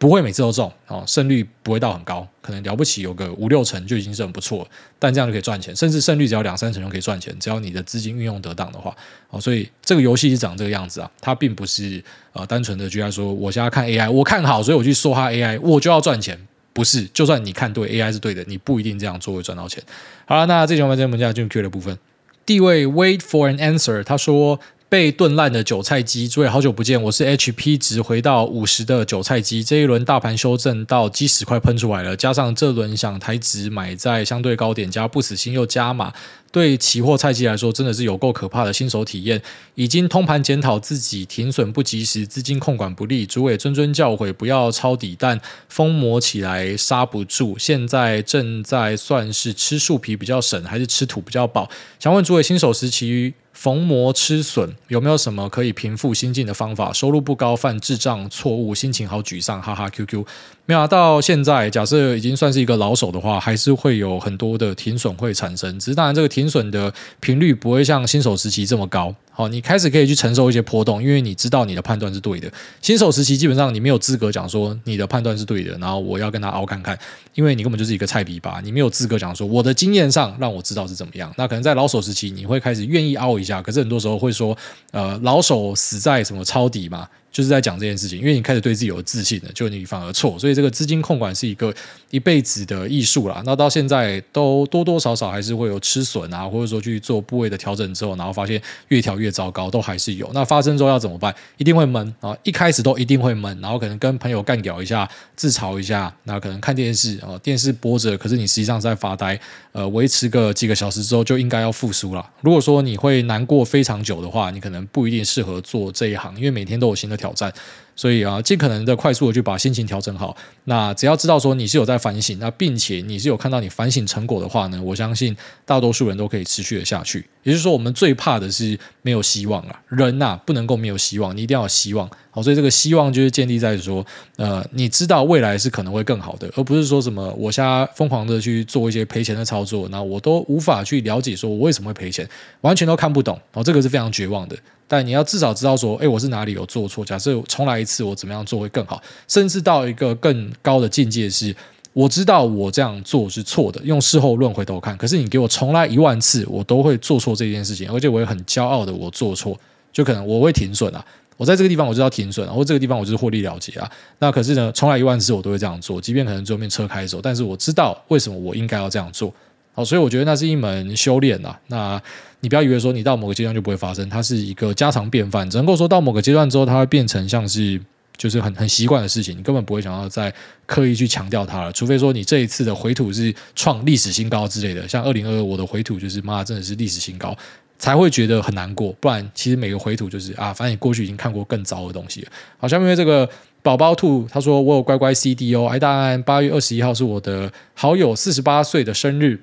[0.00, 8.96] 不会每次都中哦，胜率不会到很高，可能了不起有个五六成就已经是很不错了，但这样就可以赚钱，甚至胜率只要两三成就可以赚钱，只要你的资金运用得当的话
[9.28, 19.84] 哦，所以这个游戏是长这个样子啊，它并不是呃单纯的就在说我现在看 AI，我看好，所以我去说它 AI，我就要赚钱，不是，就算你看对 AI 是对的，你不一定这样做会赚到钱。
[20.24, 21.98] 好了，那这节我们在我们进入 Q 的部分，
[22.46, 24.58] 第一位 Wait for an answer，他说。
[24.90, 29.62] 被炖烂的韭菜鸡，诸位好久不见，我是 HP 值回到五十的韭菜鸡。
[29.62, 36.12] 这一轮大盘修正到基石快喷出来了，加上这轮想台指买在相对高点，加不死心又加码，
[36.50, 39.40] 对期货菜鸡来说真的是有够可怕的新手体验。
[39.76, 47.56] 已经通盘检讨自己停损不及时，资金控管不力，诸位谆谆教诲不要抄底，但疯魔起来刹不住。
[47.56, 51.70] 现在正在算是吃树皮比较省，还是吃土比较饱？
[52.00, 53.34] 想问诸位新手时期。
[53.60, 56.90] 逢魔吃笋，有没有什么可以平复心境的方法？
[56.94, 59.86] 收入不高，犯智障错误，心情好沮丧，哈哈。
[59.90, 60.24] QQ
[60.70, 65.76] 没有啊，到现在假设已经算是一个老手的话，还是会有很多的停损会产生。
[65.80, 69.12] 只是当然，这个停损的频率不会像新手时期这么高。
[69.32, 72.48] 好，你开始可以去承受一些波动，因为你知道你的判断是对的。
[72.80, 76.96] 新手时期基本上你没有资格讲说你的判断是对的，然后我要跟他熬看看，
[77.34, 81.34] 因为你根本就是一个菜逼吧，你没有资格讲说我的经验上让我知道是怎么样。
[81.36, 84.56] 那可能在老手时期你会开始愿意熬一下，可是很多时候会说，
[84.92, 87.08] 呃，老手死在什么抄底嘛。
[87.32, 91.72] 就是在讲这件事情，因为你开始对自己有自信了，就你反而错，所以这个资金控管是一个
[92.10, 93.42] 一辈子的艺术啦。
[93.46, 100.28] 那到现在都多多少少还是会有吃损啊，或者说去做部位的调整之后，然后发现越调越糟糕，都还是有。
[100.34, 101.34] 那发生之后要怎么办？
[101.56, 109.38] 一定会闷啊，一开始都一定会闷，然后可能跟朋友干屌一下，自嘲一下，那可能看电视啊，电视播着，可是你实际上在发呆，
[109.72, 112.28] 呃，维持个几个小时之后就应该要复苏了。
[112.40, 117.52] 如果说你会难过非常久的话，你可能不一定适合做这一行，因为每天都有新的挑战，
[117.94, 120.34] 所以啊，尽可能的快速的去把心情调整好。
[120.64, 127.26] 那只要知道说你是有在反省，那并且你是有看到你反省成果的话呢，我相信大多数人都可以持续的下去。
[127.42, 132.10] 也就是说，我们最怕的是没有希望啊，人呐不能够没有希望，你一定要有希望。
[132.30, 142.28] 好，所以这个希望就是建立在说，呃，你知道未来是可能会更好的，而不是说什么我现在疯狂的去做一些赔钱的操作，那我都无法去了解说我为什么会赔钱，
[142.60, 143.38] 完全都看不懂。
[143.52, 144.56] 哦，这个是非常绝望的。
[144.86, 147.04] 但你要至少知道说，哎，我是哪里有做错？
[147.04, 149.00] 假设重来一次，我怎么样做会更好？
[149.28, 151.54] 甚至到一个更高的境界是，
[151.92, 154.96] 我知道我这样做是错的，用事后论回头看。
[154.96, 159.56] 可是你给我重来一万次，我都会做错这件事情，而且我也很骄傲的我做错，
[159.92, 161.04] 就可能我会停损啊。
[161.40, 163.90] 我在这个地方我就要停损，然后这个地方我就是获利了结啊。
[164.18, 169.32] 那可是呢，重来一万次我都会这样做，即便可能最后面车开走，但是我知道为什么我应该要这样做。
[169.72, 171.58] 好，所以我觉得那是一门修炼啊。
[171.68, 171.98] 那
[172.40, 175.48] 你不要以为说你到某个阶段就不会发生，它是一个家常便饭。
[175.48, 177.80] 只能够说到某个阶段之后，它会变成像是
[178.18, 180.30] 就是很很习惯的事情，你根本不会想要再
[180.66, 181.72] 刻意去强调它了。
[181.72, 187.34] 除非说你这一次的回吐是创历史新高之类的，像二零二二我的回吐就是妈真的是历史新高，
[187.80, 188.92] 才会觉得很难过。
[189.00, 192.28] 不然其实每个回吐就是啊，反正你过去已经看过更糟的东西了。
[192.58, 193.28] 好，下面这个
[193.60, 199.40] 宝宝兔他说我有乖乖 CD 哦，哎，大安八月二十一号是我的好友四十八岁的生日。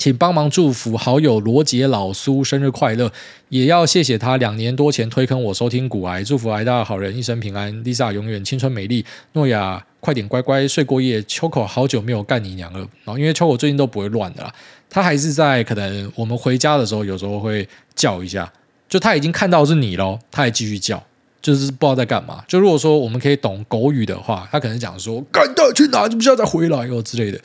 [0.00, 3.10] 请帮忙祝福好友罗杰老苏生日快乐，
[3.48, 14.54] 也要谢谢他两年多前推坑我收听股癌，祝福癌大好人一生平安，Lisa 永远青春美丽，诺亚快点乖乖睡过夜，秋口好久没有干你娘了，然后因为秋口最近都不会乱的啦，
[14.90, 18.50] 他还是在可能我们回家的时候有时候会叫一下，
[18.88, 21.02] 就他已经看到是你咯，他还继续叫，
[21.40, 22.44] 就是不知道在干嘛。
[22.48, 27.38] 就如果说我们可以懂狗语的话，他可能讲说干的去哪，就不需要再回来哦之类的。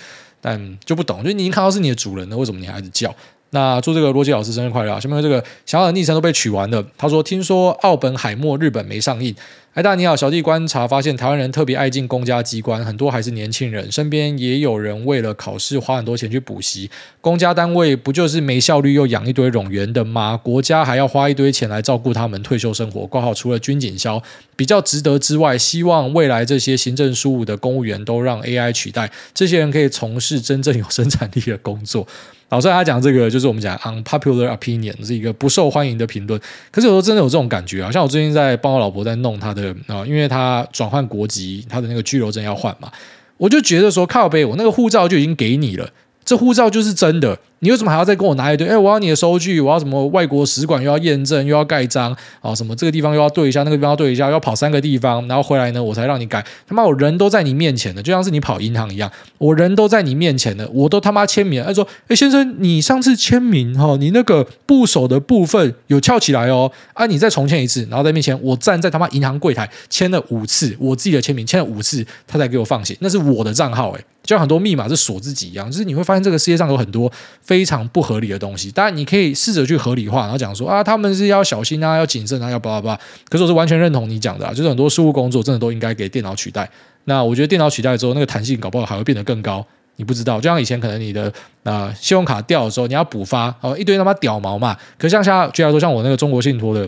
[0.45, 3.15] 但就不懂，就你已经看到是你的主人了，为什么你还是叫？
[3.53, 4.99] 那祝这个罗杰老师生日快乐！
[4.99, 6.83] 下面这个小小的昵称都被取完了。
[6.97, 9.35] 他说：“听说奥本海默日本没上映。”
[9.75, 16.89] 哎，大你好，小弟观察发现，台湾人特别爱进公家机关，很多还是年轻人，身边也有人为了考试花很多钱去补习。
[17.21, 20.39] 公家单位不就是没效率又养一堆冗员的吗？
[20.43, 23.05] 国家还要花一堆钱来照顾他们退休生活。
[23.07, 24.21] 挂号除了军警消
[24.55, 32.07] 比较值得之外，希望未来这些行政事务的公务员都让 AI 取代，这些人可以从事真正有生产力的工作。
[32.53, 36.39] 老师他讲这个就是我们讲 unpopular opinion，是一个不受欢迎的评论。
[36.69, 42.91] 可是有时候真的有这种感觉啊，像我最近在帮我老婆在弄她的啊，因为她转换国籍，她的那个居留证要换嘛，
[43.37, 45.89] 我就觉得说靠背，我那个护照就已经给你了，
[46.23, 47.39] 这护照就是真的。
[47.63, 48.67] 你为什么还要再跟我拿一堆？
[48.67, 52.54] 哎，我要你的收据，我要什么外国使馆又要验证，又要盖章啊？
[52.54, 56.45] 什么这个地方又要对一下，那个地方要对一下，要跑三个地方，然后回来呢，我才让你改。
[56.67, 61.63] 他妈，我人都在你面前的，就像是你跑银行一样，我人都在你面前的，我都他妈签名。
[61.63, 74.03] 他说：“哎，先生，你上次签名哈，你那个部首的部分有翘起来哦，啊，你再重签一次。”然后在面前，我站在他妈银行柜台签了五次，我自己的签名签了五次，他才给我放行，那是我的账号诶。
[74.24, 77.11] 就像很多密码是锁自己一样，就是你会发现这个世界上有很多
[77.54, 78.72] 非常不合理的东西。
[78.72, 82.99] 当然，你可以试着去合理化，然后讲说啊，他们是要小心啊，要谨慎啊，要巴拉巴拉。
[83.30, 86.68] 可是我是完全认同你讲的啊，就是很多事务工作真的都应该给电脑取代。
[87.04, 89.64] 那我觉得电脑取代之后，那个弹性搞不好还会变得更高。
[89.97, 91.32] 你不知道，就像以前可能你的
[91.62, 94.76] 啊、信用卡掉的时候，你要补发哦，一堆他妈屌毛嘛。
[94.97, 96.82] 可像像举例来说，像我那个中国信托的，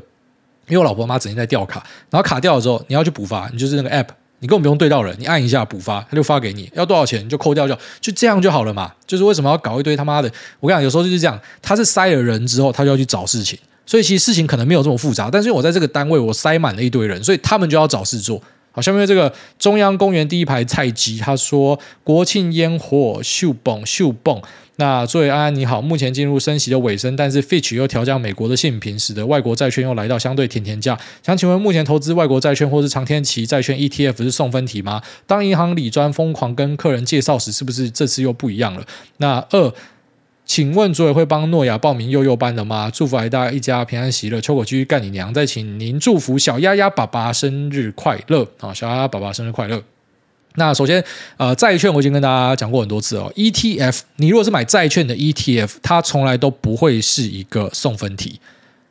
[0.68, 4.08] 因为我老婆妈整天在掉卡，然后卡掉的时候，你要去补发，你就是那个 app。
[4.46, 8.94] 你根本不用对到人，你按一下补发，他就发给你，要多少钱你就扣掉就就这样就好了嘛。
[9.08, 10.32] 就是为什么要搞一堆他妈的？
[10.60, 18.40] 我跟你讲，有时候就是这样，他是塞了人之后，他就要去找事情，所以其实事情可能没有这么复杂，但是我在这个单位我塞满了一堆人，所以他们就要找事做。
[18.72, 24.40] 好，下面这个中央公园第一排菜鸡，他说国庆烟火秀蹦秀蹦。
[24.78, 31.00] 那作为安安你好，目前进入升息的尾声，但是 Fitch 又调降美国的信评，使得外国债券又来到相对甜甜价。
[31.24, 35.02] 想请问，目前投资外国债券或是长天期债券 ETF 是送分题吗？
[35.26, 38.86] 当银行理专疯狂跟客人介绍时，是不是这次又不一样了？
[39.18, 39.74] 那二，
[40.46, 42.92] 请问主委会帮诺亚报名幼幼班的吗？
[42.94, 45.34] 祝福大家一家平安喜乐，秋果继续干你娘！
[45.34, 48.74] 再请您祝福小丫丫爸爸生日快乐啊！
[48.74, 49.82] 小丫丫爸爸生日快乐。
[50.56, 51.04] 那首先，
[51.38, 53.32] 呃，债券我已经跟大家讲过很多次哦。
[53.36, 58.40] ETF，你如果是买债券的 ETF，它从来都不会是一个送分题。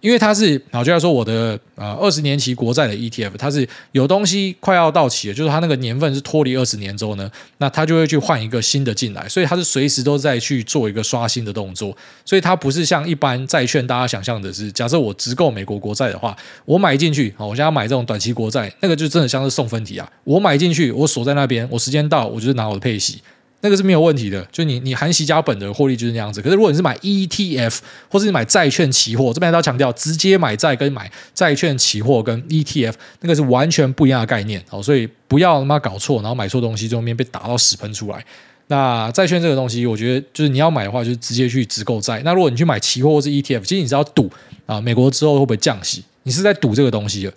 [0.04, 16.36] 因为它是，然后就要说我的呃二十年期国债的 ETF，它是有东西快要到期了，就是它那个年份是脱离二十年之后呢，那它就会去换一个新的进来，所以它是随时都在去做一个刷新的动作，所以它不是像一般债券大家想象的是，假设我直购美国国债的话，
[16.66, 23.22] 我买进去，好我现在买这种短期国债，那个就真的像是送分题啊，我买进去，我锁在那边，我时间到，我就是拿我的配息。
[23.64, 26.42] 那个是没有问题的，就你你含息加本的获利就是那样子。
[26.42, 27.78] 可是如果你是买 ETF
[28.10, 32.92] 或是你买债券期货，这边都要强调，直接买债跟买债券期货跟 ETF
[33.22, 38.22] 那个是完全不一样的概念哦，所以不要他妈搞错，然后买错东西，最后面被打到屎喷出来。
[38.66, 42.20] 那债券这个东西，我觉得就是你要买的话，就是直接去直购债。
[42.22, 44.30] 那如果你去买期货或是 ETF，其实你是要赌
[44.66, 46.04] 啊，美国之后会不会降息？
[46.24, 47.30] 你是在赌这个东西。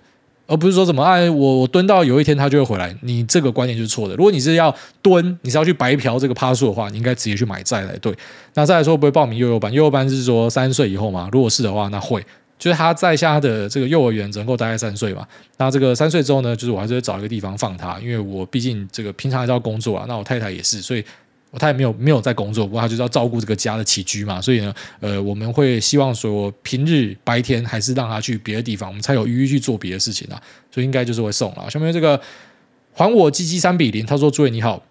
[0.47, 4.15] 而不是说什么哎，我我蹲到有一天他就会回来，你这个观念就是错的。
[4.15, 8.15] 如果你是要蹲，你是要去白嫖这个趴数的话，你应该直接去买债来对。
[8.53, 9.71] 那再来说会不会报名幼幼班？
[9.71, 11.29] 幼幼班是说三岁以后嘛？
[11.31, 12.25] 如果是的话，那会，
[12.57, 15.27] 就是他在下的这个幼儿园只能够待在三岁嘛。
[15.57, 20.05] 那这个三岁之后呢，就是我还是会找一个地方放他，因为我毕竟这个平常还是要工作啊。
[20.07, 21.03] 那我太太也是，所以。
[21.57, 30.41] 他也没有没有在工作，不过他就是要照顾这个家的起居嘛，所以呢，呃，我们会希望说平日白天还是让他去别的地方，我们才有余裕去做别的事情啊，
[30.71, 31.69] 所以应该就是会送了。
[31.69, 32.19] 下面这个
[32.93, 34.83] 还我鸡鸡三比零，他说：“诸位你好。”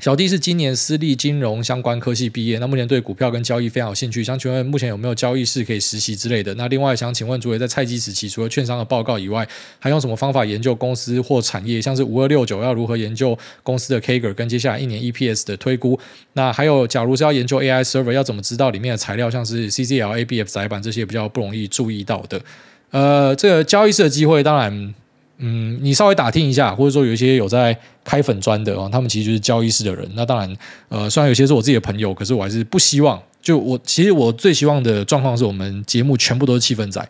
[0.00, 6.54] 小弟是今年私立金融相关科系毕业，那目前对股票跟交易非常有兴趣，想请问目前有没有交易室可以实习之类的？
[6.54, 9.46] 那另外想请问主委，在菜鸡时期，除了券商的报告以外，
[9.78, 11.82] 还用什么方法研究公司或产业？
[11.82, 16.00] 像是五二六九要如何研究公司的 CAGR 跟接下来一年 EPS 的推估？
[16.32, 22.40] 那还有，假如是要研究 AI server，要怎么知道里面的材料，像是 CCL、ABF 载板这些比较不容易注意到的？
[22.90, 24.94] 呃，这个交易室的机会，当然。
[25.42, 30.06] 嗯，你稍微打听一下，或者说有一些有在开粉专的哦，他们其实就是交易室的人。
[30.14, 30.56] 那当然，
[30.88, 33.20] 呃，虽然有些是我自己的朋友，可是我还是不希望。
[33.40, 37.02] 就我其实我最希望的状况是我们节目全部都是气氛仔，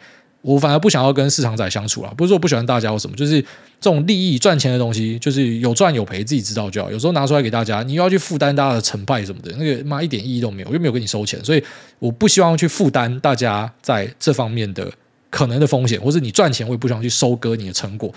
[0.43, 2.15] 我反而不想要跟市场仔相处了。
[2.17, 3.43] 不是说我不喜欢大家或什么，就是
[3.81, 6.89] 这种利益赚钱的东西，就是有赚有赔，自己知道就好。
[6.89, 11.61] 有时候拿出来给大家，你又要去负担大家的成败什么的，那个妈一点意义都没有，又没有跟你收钱，所以
[11.99, 14.89] 我不希望去负担大家在这方面的。
[15.31, 18.13] 可能的风险，或是你赚钱，我也不想去收割你的成果。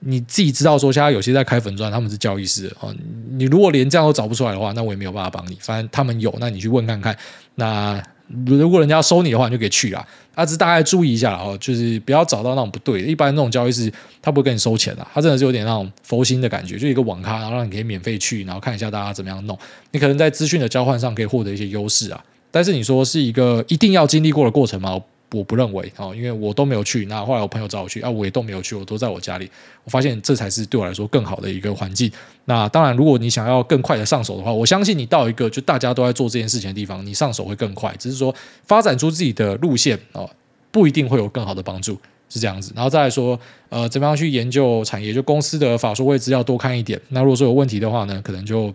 [0.00, 2.94] 你自己知道，说现在有些在开粉钻，他们是交易师哦。
[3.30, 5.56] 你如果连这样都找不出来的话，那我也没有办法帮你。
[5.60, 7.16] 反正他们有，那你去问看看。
[7.54, 8.00] 那
[8.44, 10.06] 如果人家要收你的话，你就可以去啦。
[10.34, 13.00] 啊，只是大概注意一下哦，就是不要找到那种不对。
[13.00, 13.90] 一般那种交易师，
[14.20, 19.58] 他不会跟你收钱的，他真的是有点那种佛心的感觉，就一个网咖，然后让你可以免费去，然后看一下大家怎么样弄。
[19.92, 22.22] 你可能在资讯的交换上可以获得一些优势啊。
[22.50, 25.00] 但是你说是一个一定要经历过的过程吗？
[25.32, 27.06] 我不认为哦，因为我都没有去。
[27.06, 29.50] 那后来我朋友找我去啊，我也都没有去，我都在我家里。
[29.84, 32.10] 我发现这才是对我来说更好的一个环境。
[32.44, 37.94] 那当然，如果你想要更快的上手的话，我相信你到一个就大家都在做这件事情的地方，你上手会更快。
[37.98, 40.28] 只是说发展出自己的路线哦，
[40.70, 41.98] 不一定会有更好的帮助，
[42.28, 42.72] 是这样子。
[42.74, 45.12] 然后再来说，呃，怎么样去研究产业？
[45.12, 47.00] 就公司的法说会资料多看一点。
[47.08, 48.72] 那如果说有问题的话呢，可能就。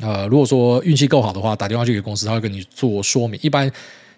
[0.00, 3.38] 呃，如果说运气够好的话，打电话去给公司，他会跟你做说明。
[3.40, 3.70] 一般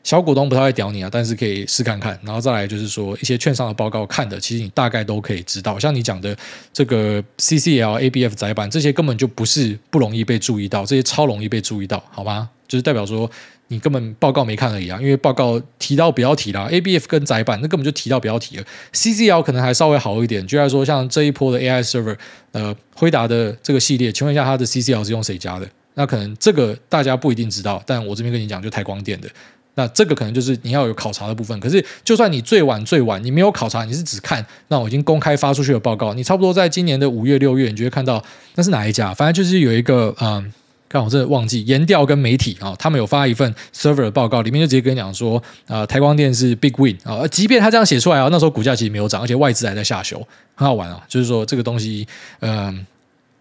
[0.04, 2.16] 小股东不太会屌你啊，但是可以试看看。
[2.22, 5.76] 然后再来就是说一些券商的报告看的，其实你大概都可以知道。
[5.76, 6.36] 像你讲的
[6.72, 12.50] 这个 CCL、ABF 窄板这些根本就不是不容易被注意到，这些超容易被注意到，好吗？
[12.68, 13.28] 就是代表说。
[13.68, 16.68] 你根本报告没看而已啊，因为报告提到不要提啦。
[16.70, 18.64] ABF 跟窄板那根本就提到不要提了。
[18.92, 22.14] CCL 可能还稍微好一点，就来说像这一波的 AI server，
[22.52, 25.66] 呃，辉达的这个系列，请问一下它的 CCL 是用谁家的？
[25.94, 29.28] 那可能这个大家不一定知道，但我这边跟你讲，就台光电的。
[29.74, 31.58] 那这个可能就是你要有考察的部分。
[31.60, 38.22] 可是就算你最晚最晚，你没有考察，你是只看那我已经公开发出去的报告，你差不多在今年的五月六月，你就会看到
[38.54, 39.12] 那是哪一家？
[39.12, 40.52] 反正就是有一个嗯。
[40.86, 52.06] 但我真的忘记研调跟媒体啊，他们有发一份 server 的报告，里面就直接跟你讲说，呃，台光电是 big win 啊，即便他这样写出来啊，那时候股价其实没有涨，而且外资还在下修，很好玩啊，就是说这个东西，
[52.38, 52.86] 嗯、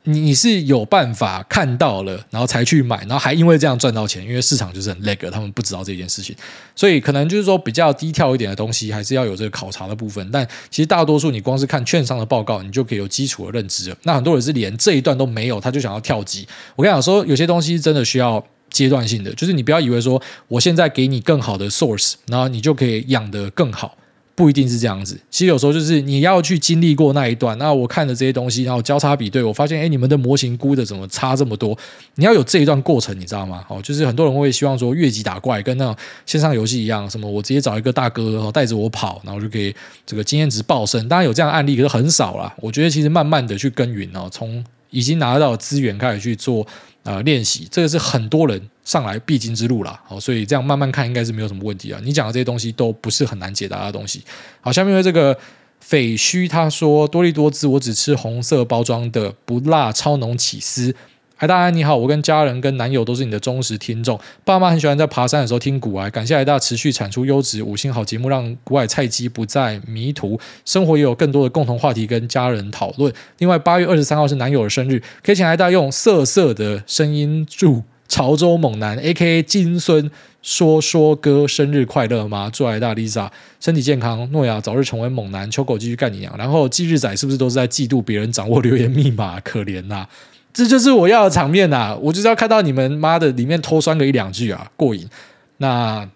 [0.05, 6.35] 你你是有办法看到了，然后才去买，然后还因为这样赚到钱，因为市场就是很 lag，他们不知道这件事情，
[6.75, 10.29] 所以可能就是说比较低调一点的东西，还是要有这个考察的部分。
[10.31, 13.97] 但其实大多数你光是看券商的报告，你就可以有基础的认知了。
[14.03, 16.45] 那很多人是连这一段都没有，他就想要跳级。
[16.75, 23.97] 我跟你讲说，有些东西真的需要阶段性的，就是你不要以为说我现在给你更好的 source，然后你就可以养得更好。
[24.35, 27.55] 不一定是这样子，其实有时候就是你要去经历过那一段。
[27.59, 31.77] 那我看的这些东西，然后交叉比对，我发现，哎，你们的模型估的怎么差这么多？
[32.15, 33.63] 你要有这一段过程，你知道吗？
[33.67, 39.73] 哦，就是很多人会希望说越级打怪，跟那种线上游戏一样，什么我直接找一个大哥，然后带着我跑，然后就可以
[40.05, 41.07] 这个经验值暴升。
[41.07, 42.53] 当然有这样的案例，可是很少啦。
[42.59, 46.65] 我觉得其实慢慢的去耕耘哦，从已经拿到资源开始去做。
[47.05, 49.99] 呃，练习这个是很多人上来必经之路啦。
[50.05, 51.99] 好，所以这样慢慢看应该是没有什么问题啊。
[52.03, 54.23] 你讲的这些东西都不是很难解答的东西。
[54.61, 55.37] 好，下面这个
[55.79, 60.95] 匪虚他说多利多滋，我只吃红色包装的不辣超浓起司。
[61.37, 73.11] 哎大安你好，我跟家人跟男友都是你的忠实听众，爸妈很喜欢在爬山的时候听古癌，感谢癌大持续产出优质五星好节目，让股癌菜鸡不再迷途，生活也有更多的共同话题跟家人讨论。
[73.39, 80.09] 另外八月二十三号是男友的生日，可以请癌大用色色的声音祝潮州猛男 A.K.A 金孙
[80.41, 82.49] 说说哥生日快乐吗？
[82.53, 83.29] 祝爱大 Lisa
[83.59, 86.35] 身体健康，诺亚早日成为猛男，秋狗继续干你娘。
[86.37, 89.39] 然后忌日仔是不是都是在嫉妒别人掌握留言密码？
[89.39, 90.09] 可怜呐、啊。
[90.53, 91.97] 这就是我要的场面呐、啊！
[91.99, 95.09] 我就是要看到你们妈的里面偷酸个一两句啊，过瘾。
[95.57, 96.07] 那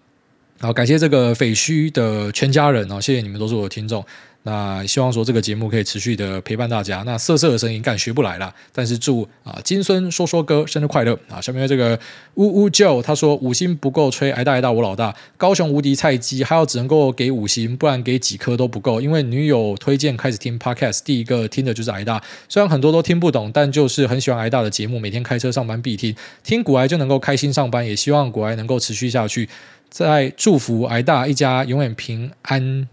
[0.60, 4.04] 好，感谢这个匪墟的全家人哦，谢谢你们都是我的听众。
[4.48, 7.02] 那希望说这个节目可以持续的陪伴大家。
[7.04, 11.38] 那瑟瑟的声音干学不来了，但是祝啊金孙说说哥生日快乐啊！
[11.38, 11.98] 下面这个
[12.36, 19.02] 呜呜叫他说五星不够吹，挨大挨大我老大，高雄无敌菜鸡还要只能够给五星，不然给几颗都不够。
[19.02, 29.48] 因为女友推荐开始听 Podcast，第一个听的就是挨大，虽然很多都听不懂，但就是很喜欢挨大的节目，每天开车上班必听，听股癌就能够开心上班，也希望股癌能够持续下去。
[29.90, 32.88] 再祝福挨大一家永远平安。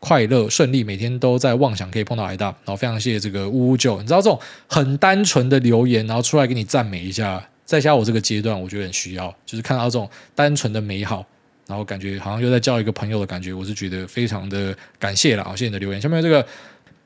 [0.00, 11.24] 快乐顺利，每天都在妄想可以碰到艾大，然后非常谢谢这个呜呜舅，你知道这种很单纯的留言，然后出来给你赞美一下，在下我这个阶段，我觉得很需要，就是看到这种单纯的美好，
[11.66, 16.44] 然后感觉好像又在交一个朋友的感觉，我是觉得非常的感谢了啊，谢谢你的留言，下面这个。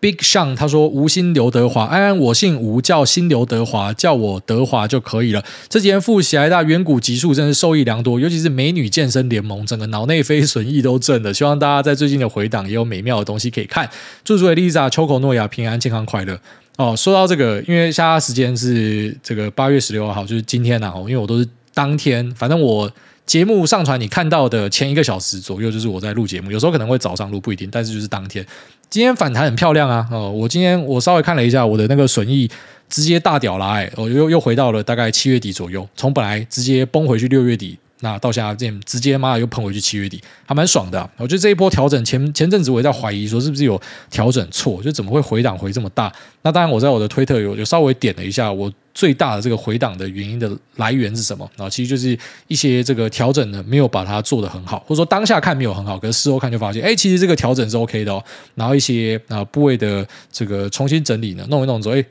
[0.01, 5.43] Big Sean 他说：“吴昕刘德华，安安，我姓吴，叫新刘德华，叫我德华就可以了。
[5.69, 11.33] 这几天复习癌大远古集数，真是受益良多，尤其是美女健身联盟，整个脑内啡损益都正了。
[11.33, 13.89] 希望大家在最近的回档也有美妙的东西可以看。
[14.23, 16.39] 祝诸位 Lisa、秋口诺亚平安、健康、快乐。
[16.77, 21.01] 哦，说到这个，因为下时间是这个八月十六号，就是今天呐、啊。
[21.01, 22.91] 因为我都是当天，反正我。”
[23.27, 28.45] 节目上传你看到的前一个小时左右，就是我在录节目，有时候可能会早上录，不一定，但是就是当天。
[28.91, 30.07] 今天反弹很漂亮啊！
[30.13, 32.49] 哦，我今天我稍微看了一下我的那个损益，
[32.89, 33.67] 直接大屌了！
[33.67, 37.79] 哎，我又又回到了大概七月底左右，从本来直接崩回去六月底。
[38.05, 41.11] 那到现在这直接妈的又喷回去七月底，还蛮爽的。
[41.17, 43.81] 我觉得这一波调整前前阵子我也在怀疑说是不是有
[44.11, 46.13] 调整错，就怎么会回档回这么大？
[46.43, 51.51] 那当然我在我的推特有有稍微点了一下，我最大的这个回档的原因的来源是什么？
[51.57, 58.23] 然后其实就是一些这个调整呢没有把它做得很好，或者说当下看没有很好，可是事后看就发现，哎，其实这个调整是 OK 的哦。
[58.55, 62.05] 然后一些啊部位的这个重新整理呢，弄一弄之后，哎。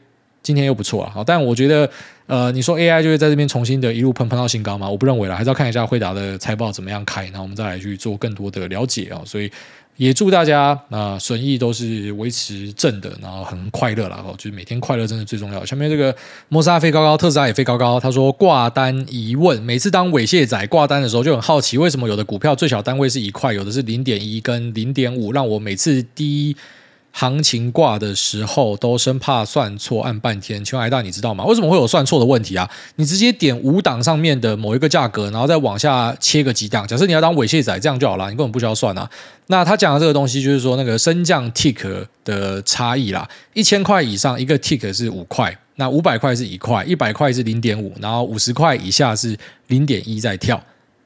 [0.44, 1.90] 今天又不错啊，好，但我觉得，
[2.28, 4.90] 呃，你说 AI 就会在这边重新的一路喷喷到新高吗？
[4.90, 9.22] 我不认为了，还是要看一下辉达的财报怎么样开，然后我们再来去做更多的了解啊。
[9.26, 9.50] 所以
[9.96, 14.22] 也祝大家啊，损益都是维持正的，然后很快乐啦。
[14.28, 15.64] 哦，就是每天快乐真的最重要。
[15.64, 16.14] 下面这个
[16.50, 17.98] 摩斯拉飞高高，特斯拉也飞高高。
[17.98, 26.58] 他说挂单疑问，每次当猥亵仔挂单的时候就很好奇，为什么有的股票最小单位是一块，有的是零点一跟零点五，让我每次低。
[27.16, 30.66] 行情挂的时候都生怕算错，按半天。
[30.66, 31.46] 请问癌大你知道吗？
[31.46, 32.68] 为什么会有算错的问题啊？
[32.96, 36.88] 你直接点五档上面的某一个价格，然后再往下切个几档。
[36.88, 39.08] 假设你要当猥亵仔，这样就好了，你根本不需要算啊。
[39.48, 49.38] 那他讲的这个东西就是说那个升降 tick 的差异啦，一千块以上一个 tick 是五块，那五百块是一块，一百块是零点五，然后五十块以下是
[49.68, 50.60] 零点一在跳。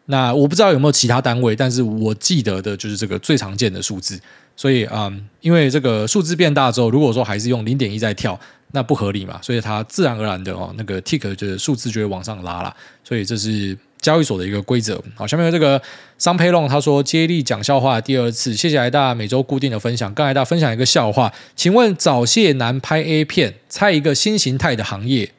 [0.05, 4.18] 那我不知道有没有其他单位，但是我记得的就是这个最常见的数字。
[4.58, 8.38] 所以，嗯，因为这个数字变大之后，如果说还是用零点一在跳，
[8.72, 12.76] 那不合理嘛，所以它自然而然的哦，那个 tick 的数字就会往上拉了。
[13.03, 14.99] 所以这是交易所的一个规则。
[15.14, 15.80] 好，下面有这个
[16.18, 20.12] 桑培龙，他说接力讲笑话第二次，谢谢癌大每周固定的分享。
[20.16, 25.32] 跟癌大分享一个笑话，请问早泄男拍 A 片，猜一个新形态的行业，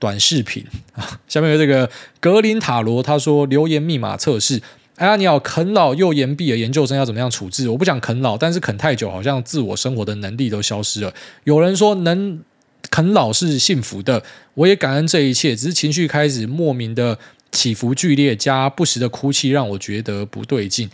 [0.00, 1.20] 短视频啊。
[1.28, 1.88] 下面有这个
[2.18, 4.60] 格林塔罗，他说留言密码测试。
[4.98, 7.68] 哎呀，你好，啃老又延毕的研究生要怎么样处置？
[7.68, 11.14] 我不想啃老，但是啃太久，好像自我生活的能力都消失了。
[11.44, 12.42] 有人说能
[12.90, 14.24] 啃老是幸福的，
[14.54, 17.16] 我也感恩这一切，只是情绪开始莫名的
[17.52, 20.90] 起伏剧烈，加不时的哭泣，让我觉得不对劲。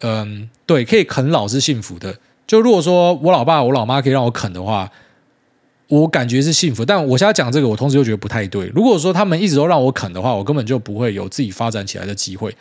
[0.00, 2.18] 嗯，对，可以啃老是幸福的。
[2.46, 4.92] 就如果说我老爸、我老妈可以让我啃的话。
[5.88, 8.66] 我感觉是幸福，但我现在讲这个，我同时又觉得不太对。
[8.74, 12.56] 如果说他们一直都让我啃的话，我根本就不会有自己发展起来的机会。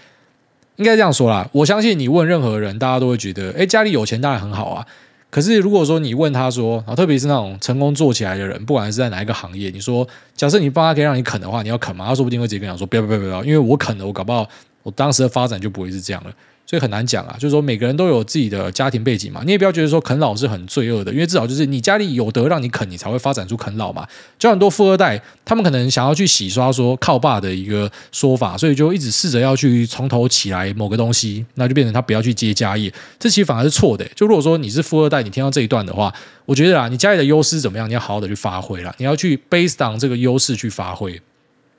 [0.78, 4.86] 应该这样说啦，我相信你问任何人，大家都会觉得，哎，家里有钱当然很好啊。
[5.30, 12.06] 可是如果说你问他说，啊，特别是那种成功做起来的人，不管是在哪一个行业，你说，假设你爸妈可以让你啃的话，你要啃吗？
[12.08, 14.48] 他说不定会直接跟你讲说，不要不要不要，因为我啃了，我搞不好
[14.84, 16.32] 我当时的发展就不会是这样了。
[16.66, 24.08] 所以很难讲啊，就是说每个人都有自己的家庭背景嘛，你也不要觉得说啃老是很罪恶的，因为至少就是你家里有得让你啃，你才会发展出啃老嘛。
[24.40, 34.06] 就很多富二代，他们可能想要去洗刷说靠爸的一个说法，所以就一直试着要去从头起来某个东西，那就变成他不要去接家业，这其实反而是错的。
[34.16, 36.14] 就如果说你是富二代，你听到这一段的话，
[36.46, 41.22] 我觉得啊，你家里的优势怎么样，你要好好的去发挥啦，你要去 based on 这个优势去发挥。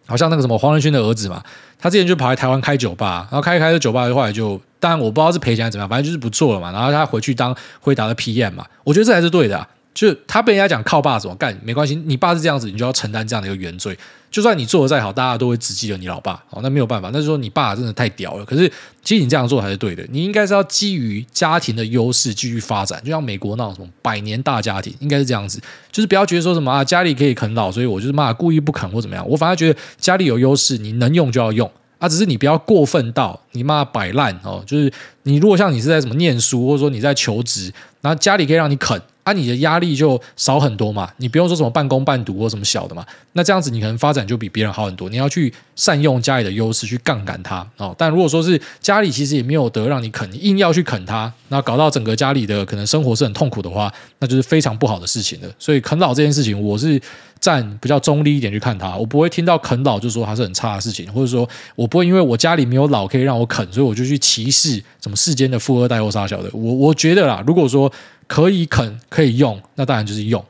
[0.07, 1.43] 好像那个什么黄仁勋的儿子嘛，
[1.79, 6.71] 他之前就跑来台湾开酒吧，然后开一开的酒吧的话，就当然我不知道是赔钱还是怎么样，反正就是不做了嘛。
[6.73, 9.69] 然后他回去当辉达的 PM 嘛，我觉得这才是对的啊。
[9.95, 13.97] 就他被人家讲靠爸怎么干没关系，你爸是这样子，你就要承担这样的一个原罪。
[14.35, 16.43] 就算你做的再好，大家都会只记得你老爸。
[16.51, 18.45] 哦，那没有办法，那就说你爸真的太屌了。
[18.45, 18.69] 可是
[19.05, 23.01] 其实你这样做才是对的，你应该是要基于家庭的优势继续发展。
[23.05, 25.61] 就像美国那种什么百年大家庭，应该是这样子，
[25.93, 29.25] 就是不要觉得说什么啊家里可以啃老，所以我就是骂故意不啃或怎么样。
[29.29, 31.71] 我反而觉得家里有优势，你能用就要用
[32.01, 34.65] 啊，只是你不要过分到你妈摆烂哦。
[34.67, 39.01] 就是你如果像你是在什么念书，或者说你在求职，然后家里可以让你啃。
[39.25, 45.09] 啊，你的压力就少很多嘛，你不用说什么半工半读或什么小的嘛，那这样子你可能发展就比别人好很多。
[45.09, 47.95] 你要去善用家里的优势去杠杆它哦。
[47.99, 55.49] 但如果说是家里其实也没有得让你啃，你硬要去啃它，那搞到整个家里的可能生活是很痛苦的话，那就是非常不好的事情了。
[55.59, 57.01] 所以啃老这件事情，我是
[57.41, 66.51] 站比较中立一点去看它，我不会听到啃老就说它是很差的事情，或者说我不会因为我家里没有老可以让我啃，所以我就去歧视什么世间的富二代或啥小的。
[66.53, 67.91] 我我觉得啦，如果说。
[68.27, 70.45] 可以啃可以用，那当然就是用。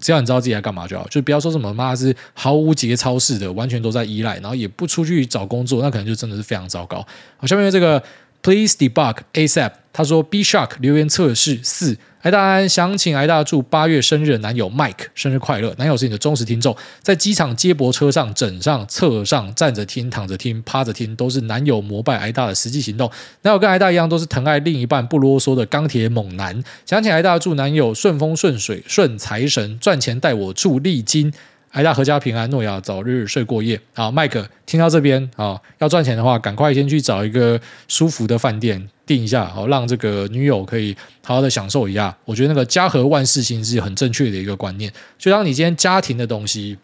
[0.00, 6.98] 只要你知道自己在干嘛就好，就不要说什么妈是毫无节操似的，完全都在依赖，然后也不出去找工作，那可能就真的是非常糟糕。
[7.38, 8.02] 好，下面这个
[8.44, 11.96] Please debug ASAP，他说 B Shark 留言测试四。
[12.24, 15.74] 癌大安想请癌大祝八月生日的男友 Mike 生日快乐。
[15.78, 23.10] 男友是你的忠实听众，在机场接驳车上、枕上、侧上、站着听、躺着听、趴着听，都是男友膜拜癌大的实际行动。
[23.42, 26.62] 男友跟癌大一样，都是疼爱另一半、不啰嗦的钢铁猛男。
[26.84, 31.32] 想请癌大祝男友顺风顺水、顺财神，赚钱带我住丽晶。
[31.74, 33.80] 癌大阖家平安，诺亚早日睡过夜。
[33.94, 42.16] 好，麦克听到这边啊，要赚钱的话，赶快先去找一个舒服的饭店订一下，好让这个女友可以好好的享受一下。
[42.24, 44.92] 我觉得那个家和万事兴是很正确的一个观念。
[45.18, 46.78] 就当你今天家庭的东西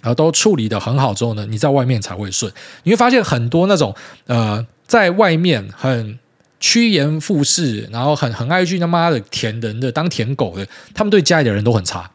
[0.00, 2.52] 啊都处理得很好之后呢，你在外面才会顺。
[2.82, 3.94] 你会发现很多那种
[4.26, 6.18] 呃，在外面很
[6.58, 12.10] 趋炎附势，然后很很爱去他妈的舔人的当舔狗的，他们对家里的人都很差。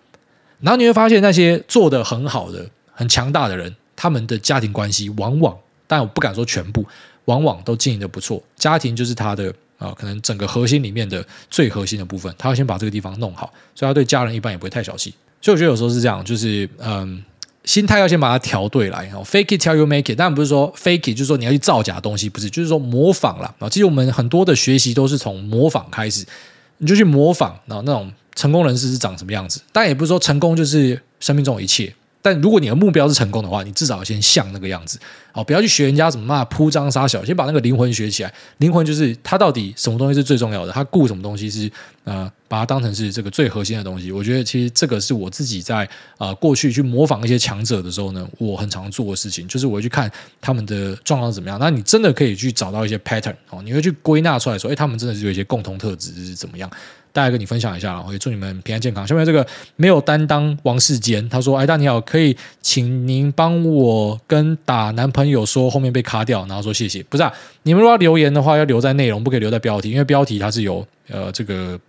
[0.61, 5.57] 然后你会发现，那些做得很好的、很强大的人，他们的家庭关系往往，
[5.87, 6.85] 但我不敢说全部，
[7.25, 8.43] 往往都经营得不错。
[8.57, 15.13] 家庭就是他的啊，可能整个核心里面的最核心的部分，他要先把这个地方弄好，所以他对家人一般也不会太小气。
[15.41, 17.23] 所以我觉得有时候是这样，就是嗯，
[17.63, 19.09] 心态要先把它调对来。
[19.23, 23.55] Fake it till you make it，但不是说 fake it，就是说你要去造假东西，不是，就是说模仿啦。
[23.59, 23.69] 啊。
[23.69, 26.25] 其实我们很多的学习都是从模仿开始，
[26.79, 28.11] 你就去模仿，然后那种。
[28.39, 29.59] 成功人士是长什么样子？
[29.73, 31.93] 但也不是说成功就是生命中的一切。
[32.21, 34.97] 但如果你的目标是成功的话，你至少要先像那个样子。
[35.31, 38.33] 好，不要去学人家怎么骂铺张杀小，先把那个灵魂学起来。
[38.57, 40.71] 灵魂就是他到底什么东西是最重要的？
[40.71, 41.71] 他顾什么东西是
[42.03, 44.11] 呃把它当成是这个最核心的东西。
[44.11, 50.11] 我觉得其实这个是我自己在呃过去去模仿一些强者的时候呢，我很常做的事情，就是我会去看
[50.41, 51.59] 他们的状况怎么样。
[51.59, 56.69] 那你真的可以去找到一些 pattern 哦，你会去归纳出来说，哎，他们真的是有一些共同特质是怎么样。
[57.11, 59.05] 大家跟你分享一下，然后也祝你们平安健康。
[59.05, 67.03] 下面这个没有担当王世坚，他说：“哎，大你好，可以请您帮我跟打男朋朋友说，后面被卡掉，然后说谢谢。
[67.03, 71.79] 不是啊，你们如果要留言的话，要留在内容，不可以留在标题，因为标题它是有呃这个。”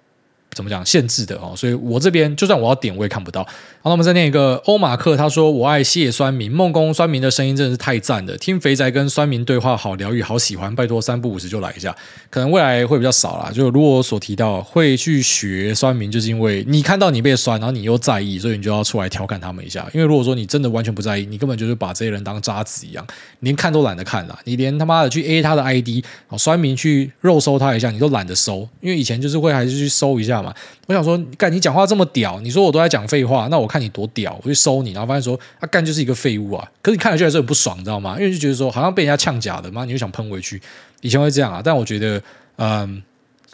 [0.53, 3.47] 怎么讲限制的哦，所以我这边就算我要点我也看不到。
[3.83, 11.97] 好，那我们再念一个欧马克，他说：“我爱谢酸民，梦工酸民的声音真的是太赞了，听肥宅跟酸民对话好疗愈，好喜欢，拜托三不五时就来一下。
[12.29, 19.89] 可能未来会比较少啦，就如果我所提到会去学酸民，就是因为你看到你被酸，然后你又在意，所以你就要出来调侃他们一下。
[19.95, 23.07] 因为如果说你真的完全不在意，你根本就是把这些人当渣子一样，
[23.39, 26.05] 连看都懒得看了，你连他妈的去 A 他的 ID，
[26.37, 30.55] 酸民去肉搜他一下，你都懒得搜，因为以前就是会还是去搜一下嘛。”
[30.87, 36.71] 我想说，干你讲话这么屌，你说我都在讲废话，那我看你多屌，我去收你，然后发现说，啊干就是一个废物啊！
[36.83, 38.17] 可是你看了就还是很不爽，你知道吗？
[38.19, 40.61] 因为就觉得说，好像被人家呛假的嘛，你就想喷回去。
[41.03, 42.23] 以前会这样啊，但我觉得，
[42.57, 43.03] 嗯，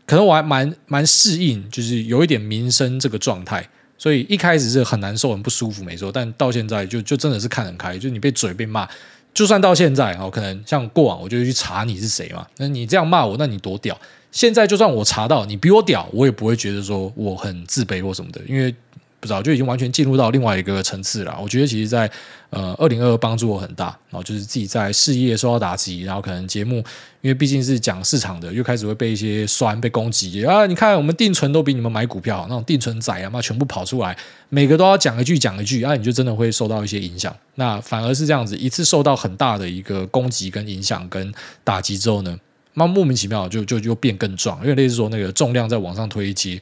[0.04, 3.68] 可能我还蛮蛮适应，就是有一点名声这个状态，
[3.98, 6.10] 所以一开始是很难受、很不舒服，没错。
[6.10, 8.88] 但到现在就就真的是看很开，就你被嘴被骂，
[9.32, 12.46] 就算到现在哦，可能像过往，我就去查你是谁嘛。
[12.56, 13.96] 那你这样骂我，那你多屌？
[14.36, 18.70] 现在就算我查到你比我屌，我也不会觉得说我很自卑或什么的，因为
[19.18, 21.34] 不知道就已经完全进入到另外一个层次了。
[21.42, 22.08] 我觉得其实在，
[22.50, 26.76] 呃二零二二帮助我很大，然后就是自己在事业受到打击，然后可能节目
[27.22, 30.66] 因为毕竟是讲市场的，又开始会被一些酸被攻击啊！
[30.66, 34.14] 你看我们定存都比你们买股票，那种定存仔啊嘛，全部跑出来，
[34.50, 37.34] 每个都要讲一句讲一句啊，你就真的会受到一些影响。
[37.54, 41.32] 那反而是这样子，一次受到很大的一个攻击跟影响跟
[41.64, 42.38] 打击之后呢，
[42.78, 46.60] 那莫名其妙就就就变更壮，因为类似说那个重量在往上推一阶，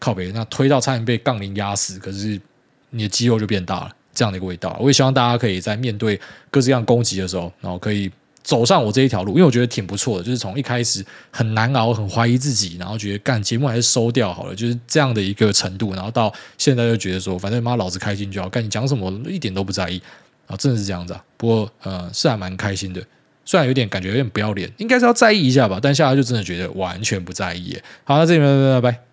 [0.00, 2.40] 靠北，那推到差点被杠铃压死，可是
[2.90, 4.76] 你的肌肉就变大了，这样的一个味道。
[4.80, 8.10] 我也希望大家可以在面对各式各样攻击的时候，然后可以
[8.42, 10.24] 走上我这一条路，因为我觉得挺不错的。
[10.24, 20.02] 就是从一开始很难熬、很怀疑自己，然后觉得干节目还是收掉好了，就是这样的一个程度，然后到现在就觉得说，反正妈老子开心就好，干你讲什么一点都不在意
[20.48, 21.24] 啊，真的是这样子啊。
[21.36, 23.00] 不过呃，是还蛮开心的。
[23.44, 27.76] 虽然有点感觉有点不要脸，应该是要在意一下吧，但下来就真的觉得完全不在意。
[28.04, 29.11] 好，那这里拜拜拜拜。